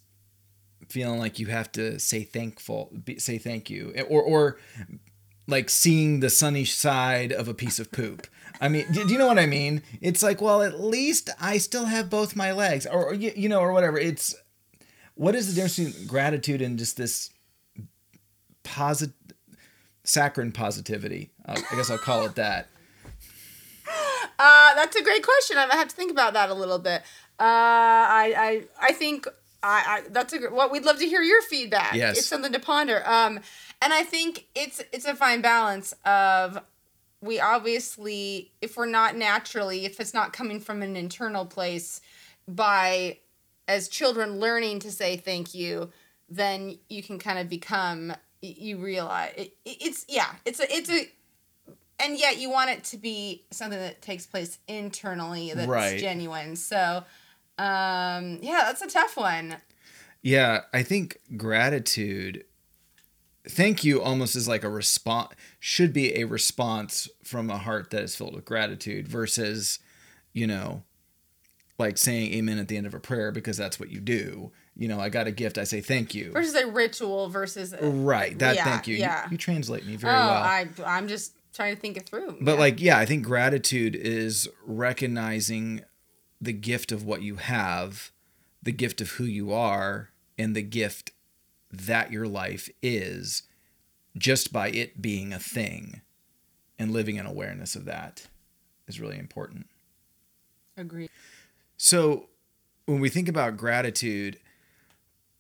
feeling 0.90 1.20
like 1.20 1.40
you 1.40 1.48
have 1.48 1.72
to 1.74 2.00
say 2.00 2.24
thankful, 2.24 2.92
be, 3.04 3.20
say 3.20 3.38
thank 3.38 3.70
you, 3.70 3.92
eh, 3.96 4.04
or 4.04 4.22
or 4.22 4.60
like 5.48 5.70
seeing 5.70 6.20
the 6.20 6.30
sunny 6.30 6.66
side 6.66 7.32
of 7.32 7.48
a 7.48 7.54
piece 7.54 7.80
of 7.80 7.92
poop? 7.92 8.28
I 8.62 8.70
mean, 8.70 8.86
do, 8.92 9.06
do 9.06 9.12
you 9.12 9.18
know 9.18 9.28
what 9.28 9.40
I 9.40 9.46
mean? 9.46 9.82
It's 10.02 10.24
like, 10.24 10.42
well, 10.42 10.62
at 10.62 10.80
least 10.80 11.30
I 11.42 11.58
still 11.58 11.86
have 11.86 12.10
both 12.10 12.36
my 12.36 12.52
legs, 12.52 12.86
or, 12.86 13.08
or 13.08 13.14
you, 13.14 13.32
you 13.36 13.50
know, 13.50 13.60
or 13.60 13.74
whatever. 13.74 13.98
It's 13.98 14.36
what 15.16 15.36
is 15.36 15.48
the 15.48 15.62
difference 15.62 15.78
between 15.78 16.08
gratitude 16.08 16.62
and 16.62 16.78
just 16.78 16.98
this 16.98 17.30
posit 18.64 19.12
saccharine 20.04 20.52
positivity? 20.52 21.32
i 21.46 21.54
I 21.54 21.76
guess 21.76 21.90
I'll 21.90 21.98
call 21.98 22.26
it 22.26 22.36
that. 22.36 22.68
Uh, 24.40 24.76
that's 24.76 24.96
a 24.96 25.04
great 25.04 25.24
question. 25.24 25.58
I 25.58 25.68
have 25.76 25.90
to 25.90 25.96
think 25.96 26.12
about 26.12 26.34
that 26.34 26.50
a 26.50 26.54
little 26.54 26.80
bit. 26.80 27.02
Uh, 27.40 27.44
I, 27.44 28.34
I, 28.38 28.64
I 28.90 28.92
think 28.94 29.28
I, 29.62 29.84
I 29.88 30.10
that's 30.10 30.34
a 30.34 30.40
what 30.48 30.72
we'd 30.72 30.84
love 30.84 31.00
to 31.00 31.06
hear 31.06 31.22
your 31.22 31.42
feedback. 31.44 31.94
Yes. 31.94 32.18
it's 32.18 32.28
something 32.28 32.52
to 32.52 32.60
ponder. 32.60 33.02
Um, 33.06 33.40
and 33.82 33.94
I 33.94 34.04
think 34.04 34.48
it's 34.56 34.82
it's 34.92 35.06
a 35.06 35.16
fine 35.16 35.42
balance 35.42 35.94
of 36.06 36.60
we 37.22 37.40
obviously 37.40 38.52
if 38.62 38.76
we're 38.76 38.86
not 38.86 39.16
naturally 39.16 39.86
if 39.86 40.00
it's 40.00 40.14
not 40.14 40.34
coming 40.34 40.60
from 40.60 40.82
an 40.82 40.96
internal 40.96 41.46
place 41.46 42.02
by 42.48 43.18
as 43.68 43.88
children 43.88 44.40
learning 44.40 44.80
to 44.80 44.92
say 44.92 45.16
thank 45.16 45.56
you 45.56 45.90
then 46.30 46.78
you 46.90 47.02
can 47.02 47.18
kind 47.18 47.40
of 47.40 47.48
become 47.48 48.14
you 48.46 48.78
realize 48.78 49.32
it, 49.38 49.54
it's 49.66 50.06
yeah 50.10 50.34
it's 50.46 50.60
a 50.60 50.76
it's 50.76 50.90
a 50.90 51.10
and 52.00 52.18
yet 52.20 52.38
you 52.38 52.50
want 52.50 52.70
it 52.70 52.84
to 52.84 52.98
be 52.98 53.46
something 53.52 53.80
that 53.80 54.02
takes 54.02 54.26
place 54.26 54.60
internally 54.68 55.52
that's 55.56 55.68
Right. 55.68 56.00
genuine 56.00 56.56
so 56.56 57.04
um 57.58 58.40
yeah 58.42 58.64
that's 58.66 58.82
a 58.82 58.88
tough 58.88 59.16
one 59.16 59.56
Yeah, 60.22 60.62
I 60.74 60.84
think 60.84 61.20
gratitude, 61.38 62.46
thank 63.48 63.84
you 63.84 64.02
almost 64.02 64.36
is 64.36 64.48
like 64.48 64.64
a 64.64 64.70
response, 64.70 65.34
should 65.60 65.92
be 65.94 66.16
a 66.18 66.24
response 66.26 67.10
from 67.24 67.50
a 67.50 67.58
heart 67.58 67.90
that 67.92 68.04
is 68.04 68.16
filled 68.16 68.34
with 68.36 68.46
gratitude 68.46 69.08
versus, 69.08 69.80
you 70.32 70.48
know, 70.48 70.84
like 71.78 71.98
saying 71.98 72.34
amen 72.34 72.58
at 72.58 72.70
the 72.70 72.78
end 72.78 72.88
of 72.88 72.94
a 72.94 73.00
prayer 73.00 73.32
because 73.32 73.58
that's 73.58 73.80
what 73.80 73.90
you 73.90 74.00
do. 74.00 74.52
You 74.76 74.88
know, 74.88 75.00
I 75.00 75.10
got 75.10 75.28
a 75.28 75.32
gift, 75.32 75.58
I 75.58 75.66
say 75.66 75.82
thank 75.82 76.16
you. 76.16 76.32
versus 76.32 76.56
a 76.56 76.66
ritual 76.68 77.30
versus 77.30 77.74
a, 77.74 77.86
Right, 77.86 78.38
that 78.40 78.56
Yeah, 78.56 78.64
thank 78.64 78.88
you. 78.88 78.96
You- 78.96 79.02
yeah. 79.02 79.28
You, 79.30 79.38
translate 79.38 79.86
me 79.86 79.94
oh 79.96 79.98
very 79.98 80.14
well. 80.16 80.32
i 80.32 80.68
i'm 80.86 81.08
just 81.08 81.34
trying 81.54 81.76
to 81.76 81.80
think 81.80 81.98
it 81.98 82.10
through 82.10 82.38
But 82.42 82.54
Yeah. 82.54 82.60
like, 82.60 82.82
yeah, 82.82 82.98
I 82.98 83.06
think 83.06 83.24
gratitude 83.24 83.96
is 83.96 84.50
recognizing 84.66 85.84
the 86.42 86.54
gift 86.54 86.92
of 86.92 87.06
what 87.06 87.22
you 87.22 87.36
have, 87.36 88.12
the 88.64 88.72
gift 88.72 89.00
of 89.02 89.12
who 89.12 89.26
you 89.26 89.54
are, 89.54 90.10
and 90.38 90.56
the 90.56 90.64
gift 90.64 91.12
that 91.72 92.12
your 92.12 92.28
life 92.28 92.68
is 92.82 93.44
just 94.18 94.52
by 94.52 94.70
it 94.70 95.02
being 95.02 95.32
a 95.34 95.40
thing 95.40 96.02
and 96.80 96.92
living 96.92 97.16
in 97.18 97.26
awareness 97.28 97.76
of 97.76 97.86
that 97.86 98.28
is 98.88 99.00
really 99.00 99.18
important. 99.20 99.68
agree 100.78 101.10
So, 101.78 102.30
when 102.86 103.00
we 103.00 103.10
think 103.10 103.30
about 103.30 103.58
gratitude 103.58 104.40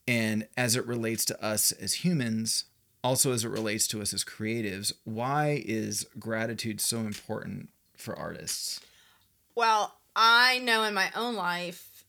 and 0.07 0.47
as 0.57 0.75
it 0.75 0.85
relates 0.85 1.25
to 1.25 1.43
us 1.43 1.71
as 1.71 1.93
humans, 2.05 2.65
also 3.03 3.31
as 3.31 3.43
it 3.43 3.49
relates 3.49 3.87
to 3.87 4.01
us 4.01 4.13
as 4.13 4.23
creatives, 4.23 4.93
why 5.03 5.61
is 5.65 6.07
gratitude 6.19 6.81
so 6.81 6.99
important 6.99 7.69
for 7.97 8.17
artists? 8.17 8.81
Well, 9.55 9.95
I 10.15 10.59
know 10.59 10.83
in 10.83 10.93
my 10.93 11.11
own 11.15 11.35
life, 11.35 12.05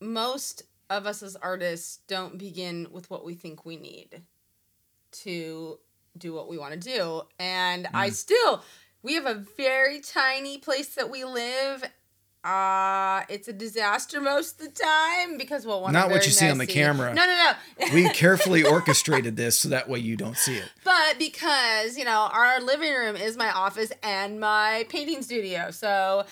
most 0.00 0.62
of 0.88 1.06
us 1.06 1.22
as 1.22 1.36
artists 1.36 1.98
don't 2.08 2.38
begin 2.38 2.88
with 2.90 3.10
what 3.10 3.24
we 3.24 3.34
think 3.34 3.64
we 3.64 3.76
need 3.76 4.22
to 5.12 5.78
do 6.18 6.34
what 6.34 6.48
we 6.48 6.58
want 6.58 6.72
to 6.72 6.78
do. 6.78 7.22
And 7.38 7.88
I 7.94 8.08
hmm. 8.08 8.14
still, 8.14 8.64
we 9.02 9.14
have 9.14 9.26
a 9.26 9.44
very 9.56 10.00
tiny 10.00 10.58
place 10.58 10.94
that 10.94 11.10
we 11.10 11.24
live. 11.24 11.84
Uh, 12.42 13.22
it's 13.28 13.48
a 13.48 13.52
disaster 13.52 14.18
most 14.18 14.60
of 14.60 14.68
the 14.68 14.82
time 14.82 15.36
because 15.36 15.66
well, 15.66 15.82
one, 15.82 15.92
Not 15.92 16.10
what 16.10 16.24
you 16.24 16.32
see 16.32 16.48
on 16.48 16.56
the 16.56 16.66
camera. 16.66 17.12
No, 17.12 17.26
no, 17.26 17.52
no. 17.78 17.92
We 17.92 18.08
carefully 18.14 18.64
orchestrated 18.64 19.36
this 19.36 19.60
so 19.60 19.68
that 19.68 19.90
way 19.90 19.98
you 19.98 20.16
don't 20.16 20.38
see 20.38 20.56
it. 20.56 20.70
But 20.82 21.18
because, 21.18 21.98
you 21.98 22.04
know, 22.04 22.30
our 22.32 22.60
living 22.62 22.94
room 22.94 23.16
is 23.16 23.36
my 23.36 23.50
office 23.52 23.92
and 24.02 24.40
my 24.40 24.86
painting 24.88 25.20
studio. 25.22 25.70
So 25.70 26.24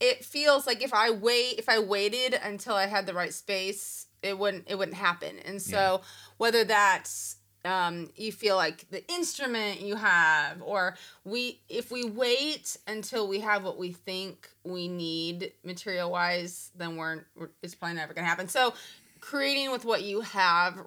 it 0.00 0.24
feels 0.24 0.66
like 0.66 0.82
if 0.82 0.94
I 0.94 1.10
wait 1.10 1.58
if 1.58 1.68
I 1.68 1.78
waited 1.78 2.38
until 2.42 2.74
I 2.74 2.86
had 2.86 3.04
the 3.04 3.14
right 3.14 3.32
space, 3.32 4.06
it 4.22 4.38
wouldn't 4.38 4.64
it 4.66 4.76
wouldn't 4.78 4.96
happen. 4.96 5.38
And 5.44 5.60
so 5.60 6.00
whether 6.38 6.64
that's 6.64 7.36
um, 7.64 8.10
you 8.16 8.30
feel 8.30 8.56
like 8.56 8.88
the 8.90 9.06
instrument 9.10 9.80
you 9.80 9.96
have 9.96 10.60
or 10.62 10.96
we 11.24 11.60
if 11.68 11.90
we 11.90 12.04
wait 12.04 12.76
until 12.86 13.26
we 13.26 13.40
have 13.40 13.64
what 13.64 13.78
we 13.78 13.92
think 13.92 14.48
we 14.64 14.88
need 14.88 15.52
material 15.64 16.10
wise 16.10 16.70
then 16.76 16.96
we're, 16.96 17.24
we're 17.34 17.48
it's 17.62 17.74
probably 17.74 17.96
never 17.96 18.12
gonna 18.12 18.26
happen 18.26 18.48
so 18.48 18.74
creating 19.20 19.70
with 19.70 19.84
what 19.84 20.02
you 20.02 20.20
have 20.20 20.78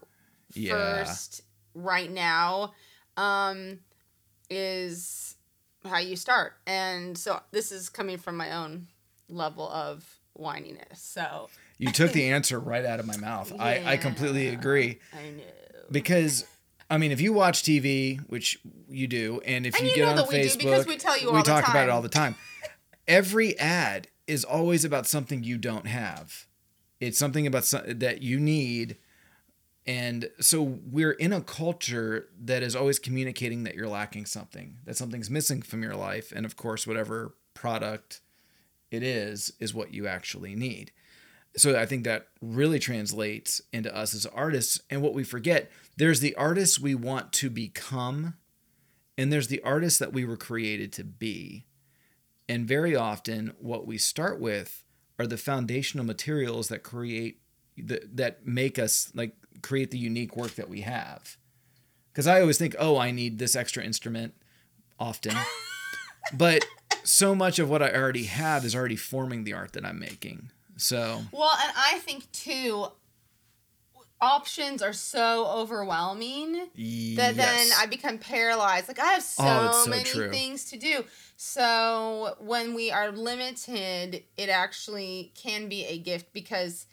Yeah. 0.54 0.72
first 1.04 1.42
right 1.74 2.12
now 2.12 2.74
um 3.16 3.80
is 4.50 5.36
how 5.84 5.98
you 6.00 6.16
start 6.16 6.54
and 6.66 7.18
so 7.18 7.40
this 7.52 7.72
is 7.72 7.90
coming 7.90 8.18
from 8.18 8.38
my 8.38 8.52
own 8.56 8.88
level 9.30 9.68
of 9.70 10.06
whininess. 10.38 10.98
So 10.98 11.50
You 11.78 11.92
took 11.92 12.12
the 12.12 12.24
answer 12.30 12.60
right 12.60 12.86
out 12.86 13.00
of 13.00 13.06
my 13.06 13.18
mouth. 13.18 13.52
I, 13.60 13.94
I 13.94 13.98
completely 13.98 14.50
agree 14.50 15.00
I 15.14 15.32
know. 15.32 15.44
because 15.92 16.46
I 16.90 16.98
mean, 16.98 17.12
if 17.12 17.20
you 17.20 17.34
watch 17.34 17.64
TV, 17.64 18.20
which 18.30 18.60
you 18.90 19.08
do, 19.08 19.42
and 19.46 19.66
if 19.66 19.76
And 19.76 19.84
you 19.84 19.90
you 19.90 19.96
get 19.96 20.08
on 20.08 20.28
we 20.30 20.38
Facebook, 20.38 20.60
because 20.60 20.88
we 20.88 20.98
tell 20.98 21.18
you 21.18 21.32
we 21.32 21.40
the 21.40 21.44
talk 21.44 21.68
about 21.68 21.86
it 21.86 21.90
all 21.90 22.02
the 22.02 22.10
time. 22.10 22.36
Every 23.08 23.58
ad 23.60 24.08
is 24.26 24.44
always 24.44 24.86
about 24.86 25.06
something 25.08 25.44
you 25.44 25.58
don't 25.58 25.88
have. 25.88 26.46
It's 27.00 27.18
something 27.18 27.46
about 27.46 27.64
that 27.88 28.22
you 28.22 28.40
need, 28.40 28.98
and 29.86 30.30
so 30.40 30.62
we're 30.62 31.12
in 31.12 31.32
a 31.34 31.42
culture 31.42 32.30
that 32.40 32.64
is 32.64 32.76
always 32.76 33.00
communicating 33.00 33.64
that 33.64 33.76
you're 33.76 33.88
lacking 33.88 34.26
something, 34.26 34.78
that 34.86 34.98
something's 34.98 35.30
missing 35.30 35.62
from 35.62 35.84
your 35.84 35.96
life, 35.96 36.34
and 36.36 36.46
of 36.46 36.56
course, 36.56 36.88
whatever 36.88 37.36
product 37.54 38.22
it 38.92 39.04
is 39.04 39.52
is 39.60 39.74
what 39.74 39.94
you 39.94 40.08
actually 40.08 40.56
need. 40.56 40.92
So 41.56 41.78
I 41.78 41.86
think 41.86 42.04
that 42.04 42.28
really 42.42 42.80
translates 42.80 43.62
into 43.74 43.96
us 43.96 44.14
as 44.14 44.26
artists. 44.28 44.80
And 44.90 45.02
what 45.02 45.14
we 45.14 45.24
forget, 45.24 45.72
there's 45.98 46.20
the 46.20 46.36
artists 46.36 46.80
we 46.80 46.96
want 46.96 47.34
to 47.34 47.50
become, 47.50 48.36
and 49.18 49.34
there's 49.34 49.48
the 49.48 49.62
artists 49.64 50.00
that 50.00 50.14
we 50.14 50.24
were 50.26 50.38
created 50.38 50.94
to 50.94 51.04
be. 51.04 51.66
And 52.48 52.68
very 52.68 52.96
often, 52.96 53.54
what 53.60 53.86
we 53.86 53.98
start 53.98 54.40
with 54.40 54.86
are 55.20 55.28
the 55.28 55.38
foundational 55.38 56.06
materials 56.06 56.70
that 56.70 56.84
create 56.84 57.42
that 57.78 58.16
that 58.16 58.48
make 58.48 58.80
us 58.80 59.12
like 59.14 59.36
create 59.62 59.92
the 59.92 59.98
unique 59.98 60.38
work 60.38 60.56
that 60.56 60.70
we 60.70 60.82
have. 60.82 61.38
Because 62.12 62.28
I 62.28 62.42
always 62.42 62.58
think, 62.58 62.76
oh, 62.80 62.98
I 62.98 63.12
need 63.12 63.38
this 63.38 63.56
extra 63.56 63.84
instrument 63.84 64.34
often, 65.00 65.36
but 66.34 66.66
so 67.04 67.36
much 67.36 67.60
of 67.60 67.70
what 67.70 67.82
I 67.82 67.92
already 67.92 68.26
have 68.26 68.66
is 68.66 68.76
already 68.76 68.96
forming 68.96 69.44
the 69.44 69.54
art 69.54 69.74
that 69.74 69.86
I'm 69.86 70.00
making. 70.00 70.52
So 70.78 71.24
Well, 71.32 71.58
and 71.60 71.74
I 71.76 72.00
think 72.00 72.32
too, 72.32 72.88
options 74.20 74.82
are 74.82 74.94
so 74.94 75.46
overwhelming 75.48 76.54
that 77.16 77.36
then. 77.36 77.70
I 77.78 77.86
become 77.86 78.18
paralyzed. 78.18 78.88
Like 78.88 79.00
I 79.00 79.14
have 79.14 79.24
so, 79.24 79.44
Oh, 79.46 79.84
so 79.86 79.90
many 79.90 80.04
true. 80.04 80.30
things 80.30 80.66
to 80.72 80.78
do. 80.78 81.04
So 81.36 82.36
when 82.40 82.74
we 82.74 82.92
are 82.92 83.12
limited, 83.12 84.24
it 84.38 84.50
actually 84.50 85.32
can 85.36 85.70
be 85.70 85.86
a 85.86 85.98
gift 85.98 86.34
because 86.34 86.88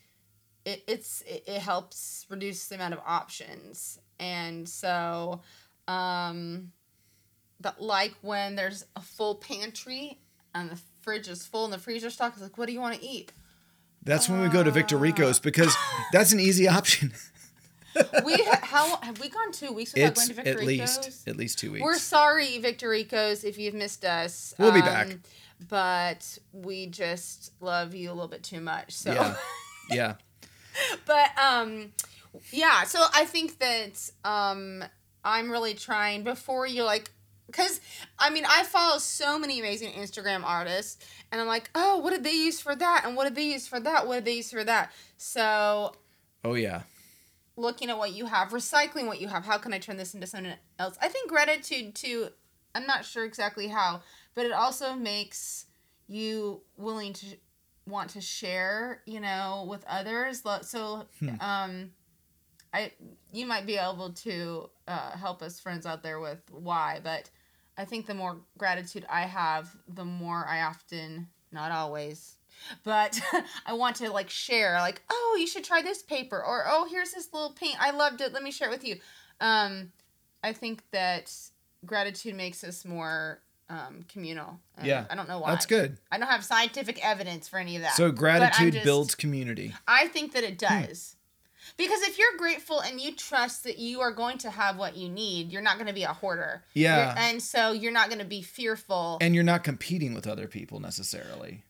it, 0.64 0.82
it's 0.87 1.22
it, 1.22 1.44
it 1.46 1.60
helps 1.60 2.26
reduce 2.28 2.66
the 2.68 2.74
amount 2.74 2.94
of 2.94 3.00
options. 3.06 3.98
And 4.18 4.68
so 4.68 5.40
um 5.88 6.72
but 7.60 7.80
like 7.80 8.14
when 8.22 8.56
there's 8.56 8.84
a 8.96 9.00
full 9.00 9.34
pantry 9.37 10.18
and 10.54 10.70
the 10.70 10.78
fridge 11.02 11.28
is 11.28 11.46
full 11.46 11.64
and 11.64 11.72
the 11.72 11.78
freezer 11.78 12.10
stock 12.10 12.37
is 12.37 12.42
like, 12.42 12.56
what 12.58 12.66
do 12.66 12.72
you 12.72 12.80
want 12.80 12.98
to 12.98 13.04
eat? 13.04 13.32
That's 14.04 14.28
when 14.28 14.40
we 14.42 14.48
go 14.48 14.62
to 14.62 14.70
Victor 14.70 14.96
Rico's 14.96 15.38
because 15.38 15.74
that's 16.12 16.32
an 16.32 16.40
easy 16.40 16.68
option. 16.68 17.12
We 18.24 18.34
ha- 18.34 18.60
how 18.62 18.96
have 19.02 19.20
we 19.20 19.28
gone 19.28 19.52
two 19.52 19.72
weeks 19.72 19.94
without 19.94 20.08
it's 20.12 20.26
going 20.26 20.28
to 20.28 20.34
Victor 20.34 20.60
at 20.62 20.66
Rico's? 20.66 20.96
least 20.98 21.28
at 21.28 21.36
least 21.36 21.58
two 21.58 21.72
weeks. 21.72 21.84
We're 21.84 21.98
sorry, 21.98 22.58
Victor 22.58 22.88
Rico's, 22.88 23.44
if 23.44 23.56
you've 23.58 23.74
missed 23.74 24.04
us. 24.04 24.52
We'll 24.58 24.72
be 24.72 24.80
back. 24.80 25.16
But 25.68 26.38
we 26.52 26.86
just 26.86 27.52
love 27.60 27.94
you 27.94 28.10
a 28.10 28.12
little 28.12 28.28
bit 28.28 28.42
too 28.42 28.60
much. 28.60 28.92
So, 28.92 29.12
Yeah, 29.12 29.36
yeah, 29.90 30.14
but 31.06 31.30
um, 31.40 31.92
yeah. 32.50 32.82
So 32.82 33.04
I 33.14 33.24
think 33.24 33.58
that 33.60 34.10
um, 34.24 34.84
I'm 35.24 35.50
really 35.50 35.74
trying 35.74 36.24
before 36.24 36.66
you 36.66 36.82
like, 36.82 37.10
because 37.46 37.80
I 38.18 38.30
mean 38.30 38.44
I 38.48 38.64
follow 38.64 38.98
so 38.98 39.38
many 39.38 39.61
amazing 39.61 39.92
Instagram 39.92 40.44
artists, 40.44 41.04
and 41.30 41.40
I'm 41.40 41.46
like, 41.46 41.70
oh, 41.74 41.98
what 41.98 42.11
did 42.11 42.24
they 42.24 42.33
use 42.33 42.61
for 42.61 42.74
that? 42.74 43.02
And 43.04 43.16
what 43.16 43.24
did 43.24 43.35
they 43.35 43.44
use 43.44 43.66
for 43.66 43.80
that? 43.80 44.07
What 44.07 44.16
did 44.16 44.24
they 44.24 44.35
use 44.35 44.50
for 44.50 44.64
that? 44.64 44.92
So 45.16 45.94
oh 46.44 46.54
yeah, 46.54 46.83
looking 47.57 47.90
at 47.90 47.98
what 47.98 48.12
you 48.12 48.26
have, 48.26 48.50
recycling 48.50 49.07
what 49.07 49.20
you 49.20 49.28
have. 49.28 49.44
How 49.44 49.59
can 49.59 49.72
I 49.72 49.78
turn 49.78 49.96
this 49.96 50.14
into 50.14 50.26
something 50.26 50.54
else? 50.78 50.96
I 51.00 51.09
think 51.09 51.30
gratitude 51.30 51.94
too. 51.94 52.28
I'm 52.74 52.87
not 52.87 53.04
sure 53.04 53.24
exactly 53.24 53.68
how, 53.68 54.02
but 54.35 54.46
it 54.46 54.52
also 54.52 54.94
makes 54.94 55.66
you 56.09 56.62
willing 56.76 57.12
to 57.14 57.26
want 57.87 58.11
to 58.11 58.20
share, 58.20 59.02
you 59.07 59.20
know, 59.20 59.66
with 59.68 59.85
others. 59.87 60.42
So, 60.62 61.07
um, 61.40 61.90
I 62.74 62.92
you 63.32 63.46
might 63.46 63.66
be 63.66 63.76
able 63.76 64.10
to 64.10 64.68
uh, 64.88 65.12
help 65.12 65.42
us 65.42 65.60
friends 65.60 65.87
out 65.87 66.02
there 66.02 66.18
with 66.20 66.40
why, 66.50 67.00
but 67.02 67.30
I 67.78 67.84
think 67.84 68.06
the 68.06 68.14
more 68.14 68.37
gratitude 68.58 69.06
I 69.08 69.22
have, 69.22 69.74
the 69.88 70.04
more 70.04 70.46
I 70.48 70.62
often, 70.62 71.28
not 71.52 71.72
always, 71.72 72.37
but 72.82 73.18
I 73.66 73.72
want 73.72 73.96
to 73.96 74.10
like 74.10 74.28
share, 74.28 74.74
like, 74.80 75.02
oh, 75.10 75.37
you 75.38 75.46
should 75.46 75.64
try 75.64 75.82
this 75.82 76.02
paper, 76.02 76.37
or 76.37 76.64
oh, 76.66 76.87
here's 76.90 77.12
this 77.12 77.32
little 77.32 77.50
paint, 77.52 77.76
I 77.80 77.90
loved 77.92 78.20
it, 78.20 78.32
let 78.32 78.42
me 78.42 78.50
share 78.50 78.68
it 78.68 78.72
with 78.72 78.84
you. 78.84 78.96
Um, 79.40 79.92
I 80.42 80.52
think 80.52 80.82
that 80.90 81.32
gratitude 81.87 82.34
makes 82.34 82.62
us 82.64 82.84
more 82.84 83.40
um, 83.68 84.04
communal. 84.08 84.60
and 84.76 84.87
Yeah, 84.87 85.06
I 85.10 85.14
don't 85.14 85.28
know 85.28 85.38
why. 85.40 85.50
that's 85.50 85.66
good. 85.66 85.96
I 86.12 86.18
don't 86.18 86.28
have 86.28 86.44
scientific 86.44 87.04
evidence 87.04 87.48
for 87.48 87.58
any 87.58 87.76
of 87.76 87.82
that. 87.82 87.94
So 87.94 88.10
gratitude 88.12 88.74
just- 88.74 88.84
builds 88.84 89.14
community. 89.14 89.74
I 89.88 90.08
think 90.08 90.32
that 90.34 90.44
it 90.44 90.58
does. 90.58 91.16
Because 91.76 92.02
if 92.02 92.18
you're 92.18 92.37
grateful 92.38 92.80
and 92.80 93.00
you 93.00 93.14
trust 93.16 93.64
that 93.64 93.78
you 93.78 94.00
are 94.00 94.12
going 94.12 94.38
to 94.38 94.50
have 94.50 94.76
what 94.76 94.96
you 94.96 95.08
need, 95.08 95.50
you're 95.50 95.62
not 95.62 95.74
going 95.76 95.88
to 95.88 95.92
be 95.92 96.04
a 96.04 96.12
hoarder. 96.12 96.62
Yeah. 96.72 97.14
You're- 97.14 97.20
and 97.30 97.42
so 97.42 97.72
you're 97.72 97.90
not 97.92 98.08
going 98.08 98.20
to 98.20 98.24
be 98.24 98.42
fearful. 98.42 99.18
And 99.20 99.34
you're 99.34 99.42
not 99.42 99.64
competing 99.64 100.14
with 100.14 100.26
other 100.26 100.46
people 100.46 100.78
necessarily. 100.78 101.64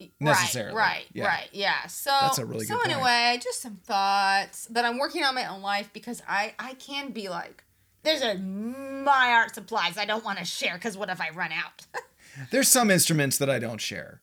Right, 0.00 0.10
necessarily. 0.20 0.74
Right, 0.76 1.06
Yeah. 1.14 1.24
right, 1.26 1.48
yeah. 1.52 1.86
So 1.86 2.10
That's 2.20 2.38
a 2.38 2.44
really 2.44 2.66
so 2.66 2.74
good 2.74 2.82
point. 2.84 2.96
anyway, 2.96 3.38
just 3.42 3.62
some 3.62 3.76
thoughts 3.76 4.66
that 4.66 4.84
I'm 4.84 4.98
working 4.98 5.22
on 5.24 5.34
my 5.34 5.46
own 5.46 5.62
life 5.62 5.88
because 5.94 6.20
I 6.28 6.52
I 6.58 6.74
can 6.74 7.10
be 7.12 7.28
like, 7.28 7.62
there's 8.02 8.20
a 8.20 8.34
my 8.36 9.28
art 9.32 9.54
supplies 9.54 9.96
I 9.96 10.04
don't 10.04 10.24
want 10.24 10.38
to 10.40 10.44
share 10.44 10.74
because 10.74 10.96
what 10.98 11.08
if 11.08 11.20
I 11.20 11.30
run 11.30 11.52
out? 11.52 11.86
There's 12.50 12.68
some 12.68 12.90
instruments 12.90 13.38
that 13.38 13.48
I 13.48 13.58
don't 13.60 13.80
share. 13.80 14.20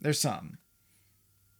There's 0.00 0.20
some. 0.20 0.58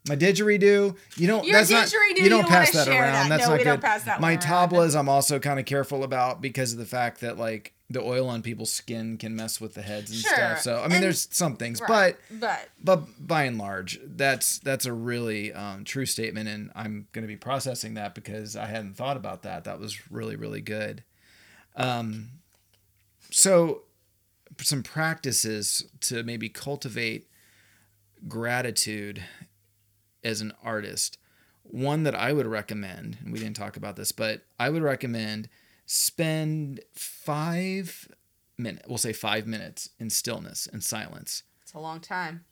My 0.06 0.16
didgeridoo, 0.16 0.96
you 1.16 1.26
don't. 1.26 1.44
Your 1.46 1.58
that's 1.58 1.70
not. 1.70 1.86
didgeridoo, 1.86 2.18
You 2.18 2.28
don't 2.28 2.46
pass 2.46 2.72
that 2.72 2.88
around. 2.88 2.98
that. 3.00 3.28
That's 3.30 3.42
No, 3.44 3.48
not 3.48 3.52
we 3.52 3.58
good. 3.64 3.70
don't 3.70 3.82
pass 3.82 4.02
that 4.04 4.20
My 4.20 4.36
tablas, 4.36 4.98
I'm 4.98 5.08
also 5.08 5.38
kind 5.38 5.58
of 5.58 5.64
careful 5.64 6.04
about 6.04 6.42
because 6.42 6.72
of 6.72 6.78
the 6.78 6.84
fact 6.84 7.20
that 7.22 7.38
like 7.38 7.72
the 7.88 8.02
oil 8.02 8.28
on 8.28 8.42
people's 8.42 8.72
skin 8.72 9.16
can 9.16 9.34
mess 9.36 9.60
with 9.62 9.72
the 9.74 9.80
heads 9.82 10.10
and 10.10 10.20
Sure. 10.20 10.34
stuff. 10.34 10.60
So 10.60 10.78
I 10.80 10.82
mean, 10.84 10.92
And- 10.96 11.04
there's 11.04 11.26
some 11.30 11.56
things, 11.56 11.80
Right, 11.80 12.16
but 12.30 12.38
but 12.40 12.68
but 12.82 13.26
by 13.26 13.44
and 13.44 13.56
large, 13.56 13.98
that's 14.04 14.58
that's 14.58 14.84
a 14.84 14.92
really 14.92 15.54
um, 15.54 15.84
true 15.84 16.04
statement, 16.06 16.48
and 16.50 16.70
I'm 16.74 17.08
going 17.12 17.22
to 17.22 17.28
be 17.28 17.36
processing 17.36 17.94
that 17.94 18.14
because 18.14 18.56
I 18.56 18.66
hadn't 18.66 18.96
thought 18.98 19.16
about 19.16 19.42
that. 19.44 19.64
That 19.64 19.80
was 19.80 20.10
really 20.10 20.36
really 20.36 20.60
good. 20.60 21.02
Um, 21.76 22.28
so 23.30 23.82
some 24.60 24.82
practices 24.82 25.84
to 26.00 26.22
maybe 26.22 26.48
cultivate 26.50 27.28
gratitude 28.28 29.22
as 30.24 30.40
an 30.40 30.52
artist. 30.62 31.18
One 31.62 32.02
that 32.02 32.14
I 32.14 32.32
would 32.32 32.46
recommend, 32.46 33.18
and 33.22 33.32
we 33.32 33.38
didn't 33.38 33.56
talk 33.56 33.76
about 33.76 33.96
this, 33.96 34.12
but 34.12 34.42
I 34.58 34.68
would 34.70 34.82
recommend 34.82 35.48
spend 35.86 36.80
five 36.92 38.08
minutes, 38.58 38.86
we'll 38.88 38.98
say 38.98 39.12
five 39.12 39.46
minutes 39.46 39.90
in 39.98 40.10
stillness 40.10 40.66
and 40.72 40.82
silence. 40.82 41.42
it's 41.62 41.72
a 41.74 41.78
long 41.78 42.00
time. 42.00 42.44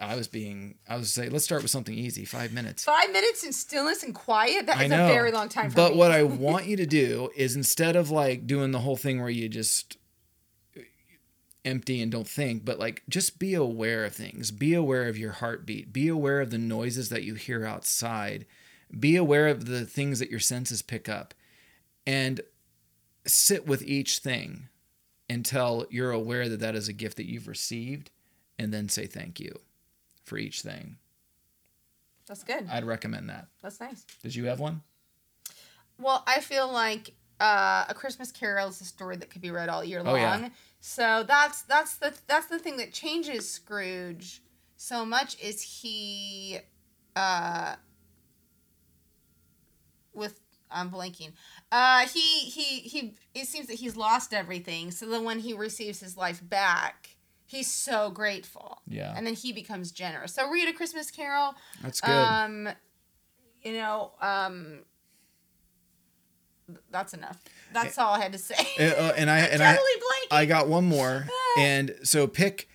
I 0.00 0.16
was 0.16 0.28
being, 0.28 0.76
I 0.88 0.96
was 0.96 1.12
say, 1.12 1.28
let's 1.28 1.44
start 1.44 1.60
with 1.62 1.70
something 1.70 1.94
easy. 1.94 2.24
Five 2.24 2.52
minutes. 2.54 2.84
Five 2.84 3.12
minutes 3.12 3.44
in 3.44 3.52
stillness 3.52 4.02
and 4.02 4.14
quiet. 4.14 4.64
That 4.66 4.78
I 4.78 4.84
is 4.84 4.90
know. 4.90 5.04
a 5.04 5.08
very 5.08 5.30
long 5.30 5.50
time 5.50 5.68
for 5.70 5.76
but 5.76 5.92
me. 5.92 5.98
what 5.98 6.10
I 6.10 6.22
want 6.22 6.64
you 6.66 6.76
to 6.78 6.86
do 6.86 7.30
is 7.36 7.54
instead 7.54 7.96
of 7.96 8.10
like 8.10 8.46
doing 8.46 8.70
the 8.70 8.78
whole 8.78 8.96
thing 8.96 9.20
where 9.20 9.28
you 9.28 9.48
just 9.50 9.98
empty 11.64 12.00
and 12.00 12.10
don't 12.10 12.28
think, 12.28 12.64
but 12.64 12.78
like 12.78 13.02
just 13.08 13.38
be 13.38 13.54
aware 13.54 14.04
of 14.04 14.14
things. 14.14 14.50
Be 14.50 14.74
aware 14.74 15.08
of 15.08 15.18
your 15.18 15.32
heartbeat. 15.32 15.92
Be 15.92 16.08
aware 16.08 16.40
of 16.40 16.50
the 16.50 16.58
noises 16.58 17.08
that 17.08 17.22
you 17.22 17.34
hear 17.34 17.64
outside. 17.64 18.46
Be 18.98 19.16
aware 19.16 19.48
of 19.48 19.66
the 19.66 19.84
things 19.84 20.18
that 20.18 20.30
your 20.30 20.40
senses 20.40 20.82
pick 20.82 21.08
up. 21.08 21.34
And 22.06 22.40
sit 23.26 23.66
with 23.66 23.82
each 23.82 24.18
thing 24.18 24.68
until 25.28 25.86
you're 25.90 26.10
aware 26.10 26.48
that 26.48 26.60
that 26.60 26.74
is 26.74 26.88
a 26.88 26.92
gift 26.92 27.16
that 27.18 27.30
you've 27.30 27.46
received 27.46 28.10
and 28.58 28.72
then 28.74 28.88
say 28.88 29.06
thank 29.06 29.38
you 29.38 29.60
for 30.24 30.38
each 30.38 30.62
thing. 30.62 30.96
That's 32.26 32.42
good. 32.42 32.66
I'd 32.70 32.84
recommend 32.84 33.28
that. 33.28 33.46
That's 33.62 33.80
nice. 33.80 34.04
Did 34.22 34.34
you 34.34 34.46
have 34.46 34.60
one? 34.60 34.82
Well, 35.98 36.22
I 36.26 36.40
feel 36.40 36.72
like 36.72 37.12
uh, 37.40 37.86
a 37.88 37.94
Christmas 37.94 38.30
Carol 38.30 38.68
is 38.68 38.80
a 38.80 38.84
story 38.84 39.16
that 39.16 39.30
could 39.30 39.40
be 39.40 39.50
read 39.50 39.68
all 39.68 39.82
year 39.82 40.02
long. 40.02 40.18
Oh, 40.18 40.22
long. 40.22 40.42
yeah. 40.42 40.48
So 40.80 41.24
that's 41.26 41.62
that's 41.62 41.96
the 41.96 42.14
that's 42.26 42.46
the 42.46 42.58
thing 42.58 42.76
that 42.76 42.92
changes 42.92 43.50
Scrooge 43.50 44.42
so 44.76 45.04
much 45.04 45.40
is 45.42 45.62
he 45.62 46.58
uh 47.16 47.74
with 50.14 50.40
I'm 50.70 50.90
blanking. 50.90 51.32
Uh 51.72 52.06
he 52.06 52.20
he 52.20 52.80
he 52.80 53.14
it 53.34 53.46
seems 53.46 53.66
that 53.66 53.74
he's 53.74 53.96
lost 53.96 54.32
everything. 54.32 54.90
So 54.90 55.06
then 55.06 55.24
when 55.24 55.40
he 55.40 55.52
receives 55.52 56.00
his 56.00 56.16
life 56.16 56.40
back, 56.46 57.16
he's 57.46 57.70
so 57.70 58.10
grateful. 58.10 58.80
Yeah. 58.86 59.12
And 59.16 59.26
then 59.26 59.34
he 59.34 59.52
becomes 59.52 59.92
generous. 59.92 60.34
So 60.34 60.48
read 60.50 60.68
a 60.68 60.72
Christmas 60.72 61.10
Carol. 61.10 61.54
That's 61.82 62.00
good. 62.00 62.10
Um, 62.10 62.68
you 63.62 63.74
know, 63.74 64.12
um, 64.22 64.80
that's 66.90 67.14
enough. 67.14 67.38
That's 67.72 67.98
all 67.98 68.14
I 68.14 68.20
had 68.20 68.32
to 68.32 68.38
say. 68.38 68.54
Uh, 68.78 69.12
and 69.16 69.30
I 69.30 69.38
and 69.38 69.60
totally 69.60 69.78
I. 70.30 70.42
I 70.42 70.46
got 70.46 70.68
one 70.68 70.84
more. 70.84 71.26
and 71.58 71.94
so 72.02 72.26
pick 72.26 72.68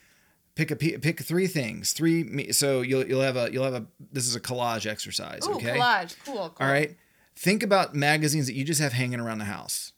pick 0.55 0.71
a 0.71 0.75
pick 0.75 1.21
three 1.21 1.47
things. 1.47 1.91
Three 1.93 2.51
so 2.51 2.81
you'll 2.81 3.05
you'll 3.05 3.21
have 3.21 3.37
a 3.37 3.51
you'll 3.51 3.65
have 3.65 3.73
a 3.73 3.85
this 4.11 4.27
is 4.27 4.35
a 4.35 4.41
collage 4.41 4.85
exercise, 4.85 5.47
Ooh, 5.47 5.55
okay? 5.55 5.77
collage. 5.77 6.15
Cool, 6.25 6.35
cool. 6.35 6.55
All 6.59 6.67
right. 6.67 6.95
Think 7.35 7.63
about 7.63 7.93
magazines 7.93 8.47
that 8.47 8.53
you 8.53 8.63
just 8.63 8.79
have 8.79 8.93
hanging 8.93 9.19
around 9.19 9.39
the 9.39 9.45
house. 9.45 9.91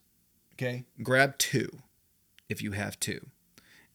Okay? 0.54 0.84
Grab 1.02 1.38
two 1.38 1.68
if 2.48 2.62
you 2.62 2.72
have 2.72 2.98
two. 2.98 3.28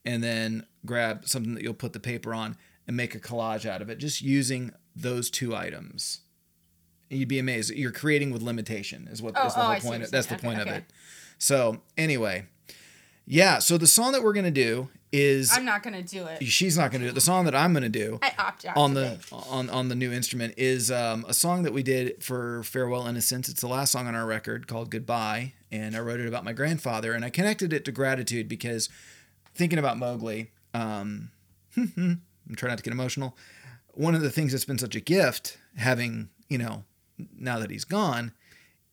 And 0.06 0.24
then 0.24 0.66
grab 0.86 1.28
something 1.28 1.54
that 1.56 1.64
you'll 1.64 1.74
put 1.74 1.94
the 1.94 2.00
paper 2.00 2.34
on 2.34 2.58
and 2.88 2.96
make 2.96 3.16
a 3.16 3.20
collage 3.20 3.66
out 3.66 3.82
of 3.82 3.90
it 3.90 3.98
just 3.98 4.22
using 4.22 4.72
those 4.96 5.30
two 5.30 5.56
items. 5.56 6.22
You'd 7.14 7.30
be 7.30 7.40
amazed. 7.40 7.72
You're 7.74 7.92
creating 7.92 8.32
with 8.32 8.42
limitation 8.42 9.08
is 9.12 9.22
what 9.22 9.34
Oh, 9.38 9.48
is 9.48 9.54
the 9.56 9.62
oh, 9.62 9.64
whole 9.66 9.76
point. 9.80 10.04
Of, 10.04 10.12
that's 10.12 10.28
the 10.28 10.32
saying. 10.40 10.42
point 10.42 10.60
Okay, 10.62 10.70
of 10.70 10.76
it. 10.78 10.84
So 11.38 11.82
anyway, 11.98 12.46
yeah. 13.26 13.60
So 13.60 13.78
the 13.78 13.88
song 13.88 14.12
that 14.14 14.24
we're 14.24 14.34
gonna 14.34 14.52
do 14.52 14.90
is 15.12 15.56
I'm 15.56 15.66
not 15.66 15.84
gonna 15.84 16.02
do 16.02 16.26
it. 16.26 16.44
she's 16.44 16.76
not 16.78 16.92
gonna 16.92 17.04
do 17.06 17.10
it. 17.10 17.16
The 17.16 17.22
song 17.22 17.46
that 17.46 17.54
I'm 17.56 17.72
gonna 17.74 17.88
do 17.90 18.18
I 18.22 18.34
opt 18.38 18.66
out. 18.66 18.76
on 18.78 18.96
today. 18.96 19.18
the 19.30 19.36
on 19.36 19.70
on 19.70 19.90
the 19.90 19.96
new 19.96 20.12
instrument 20.12 20.56
is 20.58 20.90
um, 20.92 21.24
a 21.28 21.34
song 21.34 21.64
that 21.64 21.74
we 21.74 21.84
did 21.84 22.24
for 22.24 22.64
Farewell 22.64 23.06
Innocence. 23.08 23.48
It's 23.50 23.62
the 23.62 23.68
last 23.68 23.92
song 23.92 24.08
on 24.08 24.16
our 24.16 24.26
record 24.26 24.68
called 24.68 24.90
Goodbye, 24.90 25.54
and 25.72 25.96
I 25.96 26.00
wrote 26.00 26.20
it 26.20 26.28
about 26.28 26.44
my 26.44 26.54
grandfather, 26.54 27.14
and 27.14 27.24
I 27.24 27.30
connected 27.30 27.74
it 27.74 27.86
to 27.86 27.92
gratitude 27.92 28.48
because 28.50 28.90
thinking 29.54 29.78
about 29.78 29.98
Mowgli, 30.00 30.52
um, 30.74 31.30
I'm 31.78 32.22
trying 32.56 32.72
not 32.72 32.78
to 32.80 32.84
get 32.84 32.92
emotional. 32.94 33.38
One 33.96 34.16
of 34.16 34.22
the 34.22 34.32
things 34.32 34.52
that's 34.52 34.66
been 34.66 34.80
such 34.80 34.96
a 34.96 35.00
gift, 35.00 35.58
having 35.78 36.30
you 36.50 36.58
know, 36.58 36.84
now 37.18 37.60
that 37.60 37.70
he's 37.70 37.86
gone, 37.86 38.34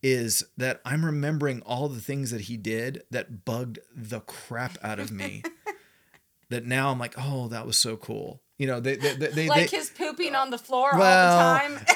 is 0.03 0.45
that 0.57 0.81
I'm 0.85 1.05
remembering 1.05 1.63
all 1.63 1.89
the 1.89 2.01
things 2.01 2.31
that 2.31 2.43
he 2.43 2.57
did 2.57 3.03
that 3.11 3.45
bugged 3.45 3.79
the 3.95 4.21
crap 4.21 4.79
out 4.83 4.99
of 4.99 5.11
me. 5.11 5.43
that 6.49 6.65
now 6.65 6.91
I'm 6.91 6.99
like, 6.99 7.15
oh, 7.17 7.49
that 7.49 7.67
was 7.67 7.77
so 7.77 7.97
cool. 7.97 8.43
You 8.59 8.67
know, 8.67 8.79
they 8.79 8.97
they, 8.97 9.15
they, 9.15 9.49
like 9.49 9.71
they 9.71 9.77
his 9.79 9.89
pooping 9.89 10.35
on 10.35 10.51
the 10.51 10.59
floor 10.59 10.91
well, 10.93 11.39
all 11.39 11.55
the 11.55 11.77
time. 11.77 11.87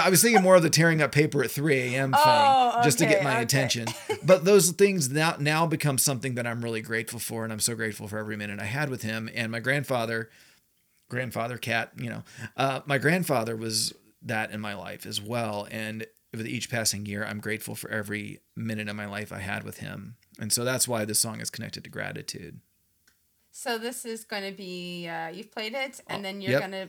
I 0.02 0.08
was 0.08 0.22
thinking 0.22 0.42
more 0.42 0.56
of 0.56 0.62
the 0.62 0.70
tearing 0.70 1.02
up 1.02 1.12
paper 1.12 1.44
at 1.44 1.50
3 1.50 1.78
a.m. 1.78 2.12
thing, 2.12 2.22
Oh, 2.24 2.80
just 2.82 2.98
to 3.00 3.06
get 3.06 3.22
my 3.22 3.34
okay. 3.34 3.42
attention. 3.42 3.88
But 4.22 4.46
those 4.46 4.70
things 4.70 5.10
now 5.10 5.36
now 5.38 5.66
become 5.66 5.98
something 5.98 6.34
that 6.36 6.46
I'm 6.46 6.62
really 6.62 6.80
grateful 6.80 7.18
for, 7.18 7.44
and 7.44 7.52
I'm 7.52 7.60
so 7.60 7.74
grateful 7.74 8.08
for 8.08 8.16
every 8.16 8.34
minute 8.34 8.60
I 8.60 8.64
had 8.64 8.88
with 8.88 9.02
him. 9.02 9.28
And 9.34 9.52
my 9.52 9.60
grandfather, 9.60 10.30
grandfather 11.10 11.58
cat, 11.58 11.92
you 11.98 12.08
know, 12.08 12.22
uh, 12.56 12.80
my 12.86 12.96
grandfather 12.96 13.54
was 13.54 13.92
that 14.26 14.50
in 14.50 14.60
my 14.60 14.74
life 14.74 15.06
as 15.06 15.20
well. 15.20 15.66
And 15.70 16.06
with 16.32 16.46
each 16.46 16.70
passing 16.70 17.06
year, 17.06 17.24
I'm 17.24 17.40
grateful 17.40 17.74
for 17.74 17.90
every 17.90 18.40
minute 18.54 18.88
of 18.88 18.96
my 18.96 19.06
life 19.06 19.32
I 19.32 19.38
had 19.38 19.62
with 19.64 19.78
him. 19.78 20.16
And 20.38 20.52
so 20.52 20.64
that's 20.64 20.86
why 20.86 21.04
this 21.04 21.18
song 21.20 21.40
is 21.40 21.48
connected 21.50 21.84
to 21.84 21.90
gratitude. 21.90 22.60
so 23.50 23.78
this 23.78 24.04
is 24.04 24.24
gonna 24.24 24.52
be 24.52 25.08
uh, 25.08 25.28
you've 25.28 25.50
played 25.50 25.72
it, 25.74 26.00
and 26.06 26.24
then 26.24 26.40
you're 26.40 26.52
Yep. 26.52 26.60
gonna 26.60 26.88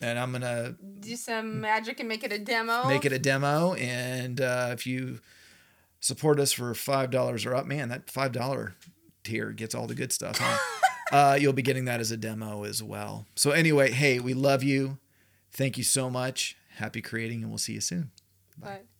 And 0.00 0.18
I'm 0.18 0.30
gonna 0.32 0.76
do 1.00 1.16
some 1.16 1.60
magic 1.62 1.98
and 2.00 2.08
make 2.08 2.22
it 2.24 2.32
a 2.32 2.38
demo. 2.38 2.86
make 2.86 3.04
it 3.04 3.12
a 3.12 3.18
demo 3.18 3.74
and 3.74 4.40
uh, 4.40 4.68
if 4.72 4.86
you 4.86 5.20
support 6.00 6.38
us 6.38 6.52
for 6.52 6.74
five 6.74 7.10
dollars 7.10 7.46
or 7.46 7.54
up 7.54 7.66
man 7.66 7.88
that 7.88 8.10
five 8.10 8.30
dollar 8.32 8.74
tier 9.24 9.50
gets 9.52 9.74
all 9.74 9.86
the 9.86 9.94
good 9.94 10.12
stuff 10.12 10.36
huh? 10.38 10.58
uh, 11.16 11.34
you'll 11.34 11.52
be 11.54 11.62
getting 11.62 11.86
that 11.86 11.98
as 12.00 12.10
a 12.10 12.16
demo 12.16 12.64
as 12.64 12.82
well 12.82 13.24
so 13.36 13.50
anyway 13.52 13.90
hey 13.90 14.18
we 14.20 14.34
love 14.34 14.62
you 14.62 14.98
thank 15.52 15.78
you 15.78 15.84
so 15.84 16.10
much 16.10 16.56
happy 16.76 17.00
creating 17.02 17.42
and 17.42 17.50
we'll 17.50 17.58
see 17.58 17.74
you 17.74 17.80
soon 17.80 18.10
Bye. 18.58 18.68
Sitting 18.68 18.93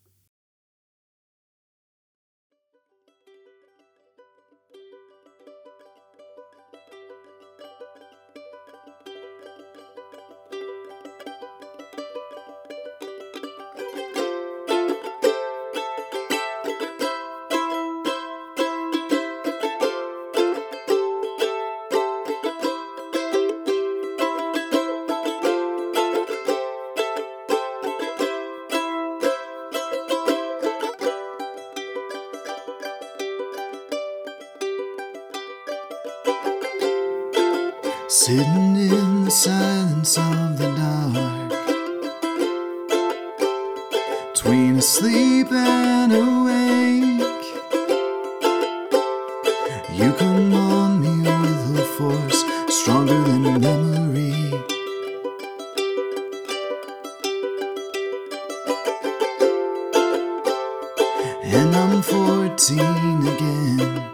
And 61.46 61.76
I'm 61.76 62.02
14 62.02 62.80
again. 63.28 64.10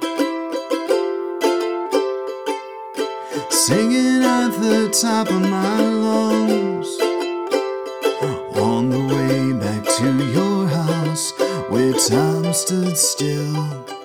singing 3.71 4.23
at 4.25 4.51
the 4.61 4.88
top 5.01 5.29
of 5.31 5.40
my 5.43 5.81
lungs 5.81 6.88
on 8.57 8.88
the 8.90 9.03
way 9.14 9.53
back 9.64 9.85
to 9.99 10.09
your 10.33 10.66
house 10.66 11.33
where 11.69 11.93
time 11.93 12.53
stood 12.53 12.97
still. 12.97 14.00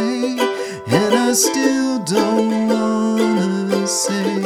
And 0.00 1.14
I 1.14 1.32
still 1.32 1.98
don't 2.04 2.68
wanna 2.68 3.86
say. 3.86 4.40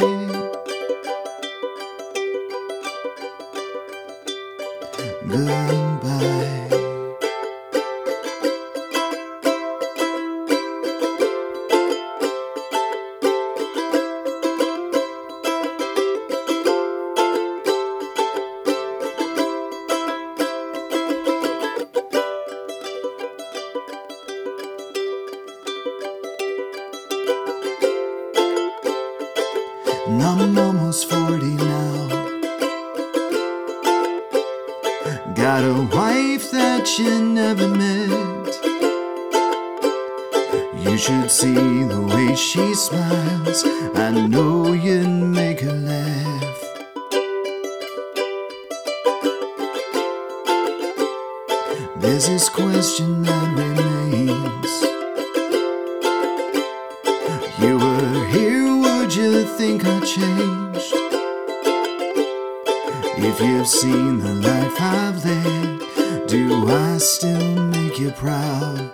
goodbye. 5.27 5.84
you 59.15 59.45
think 59.45 59.85
I 59.85 59.99
changed? 60.01 60.93
If 63.17 63.39
you've 63.39 63.67
seen 63.67 64.19
the 64.19 64.33
life 64.33 64.81
I've 64.81 65.23
led, 65.23 66.27
do 66.27 66.67
I 66.67 66.97
still 66.97 67.55
make 67.67 67.97
you 67.97 68.11
proud? 68.11 68.91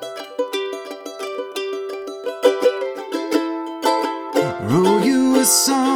Oh, 4.73 5.01
you 5.03 5.39
a 5.39 5.45
song. 5.45 5.90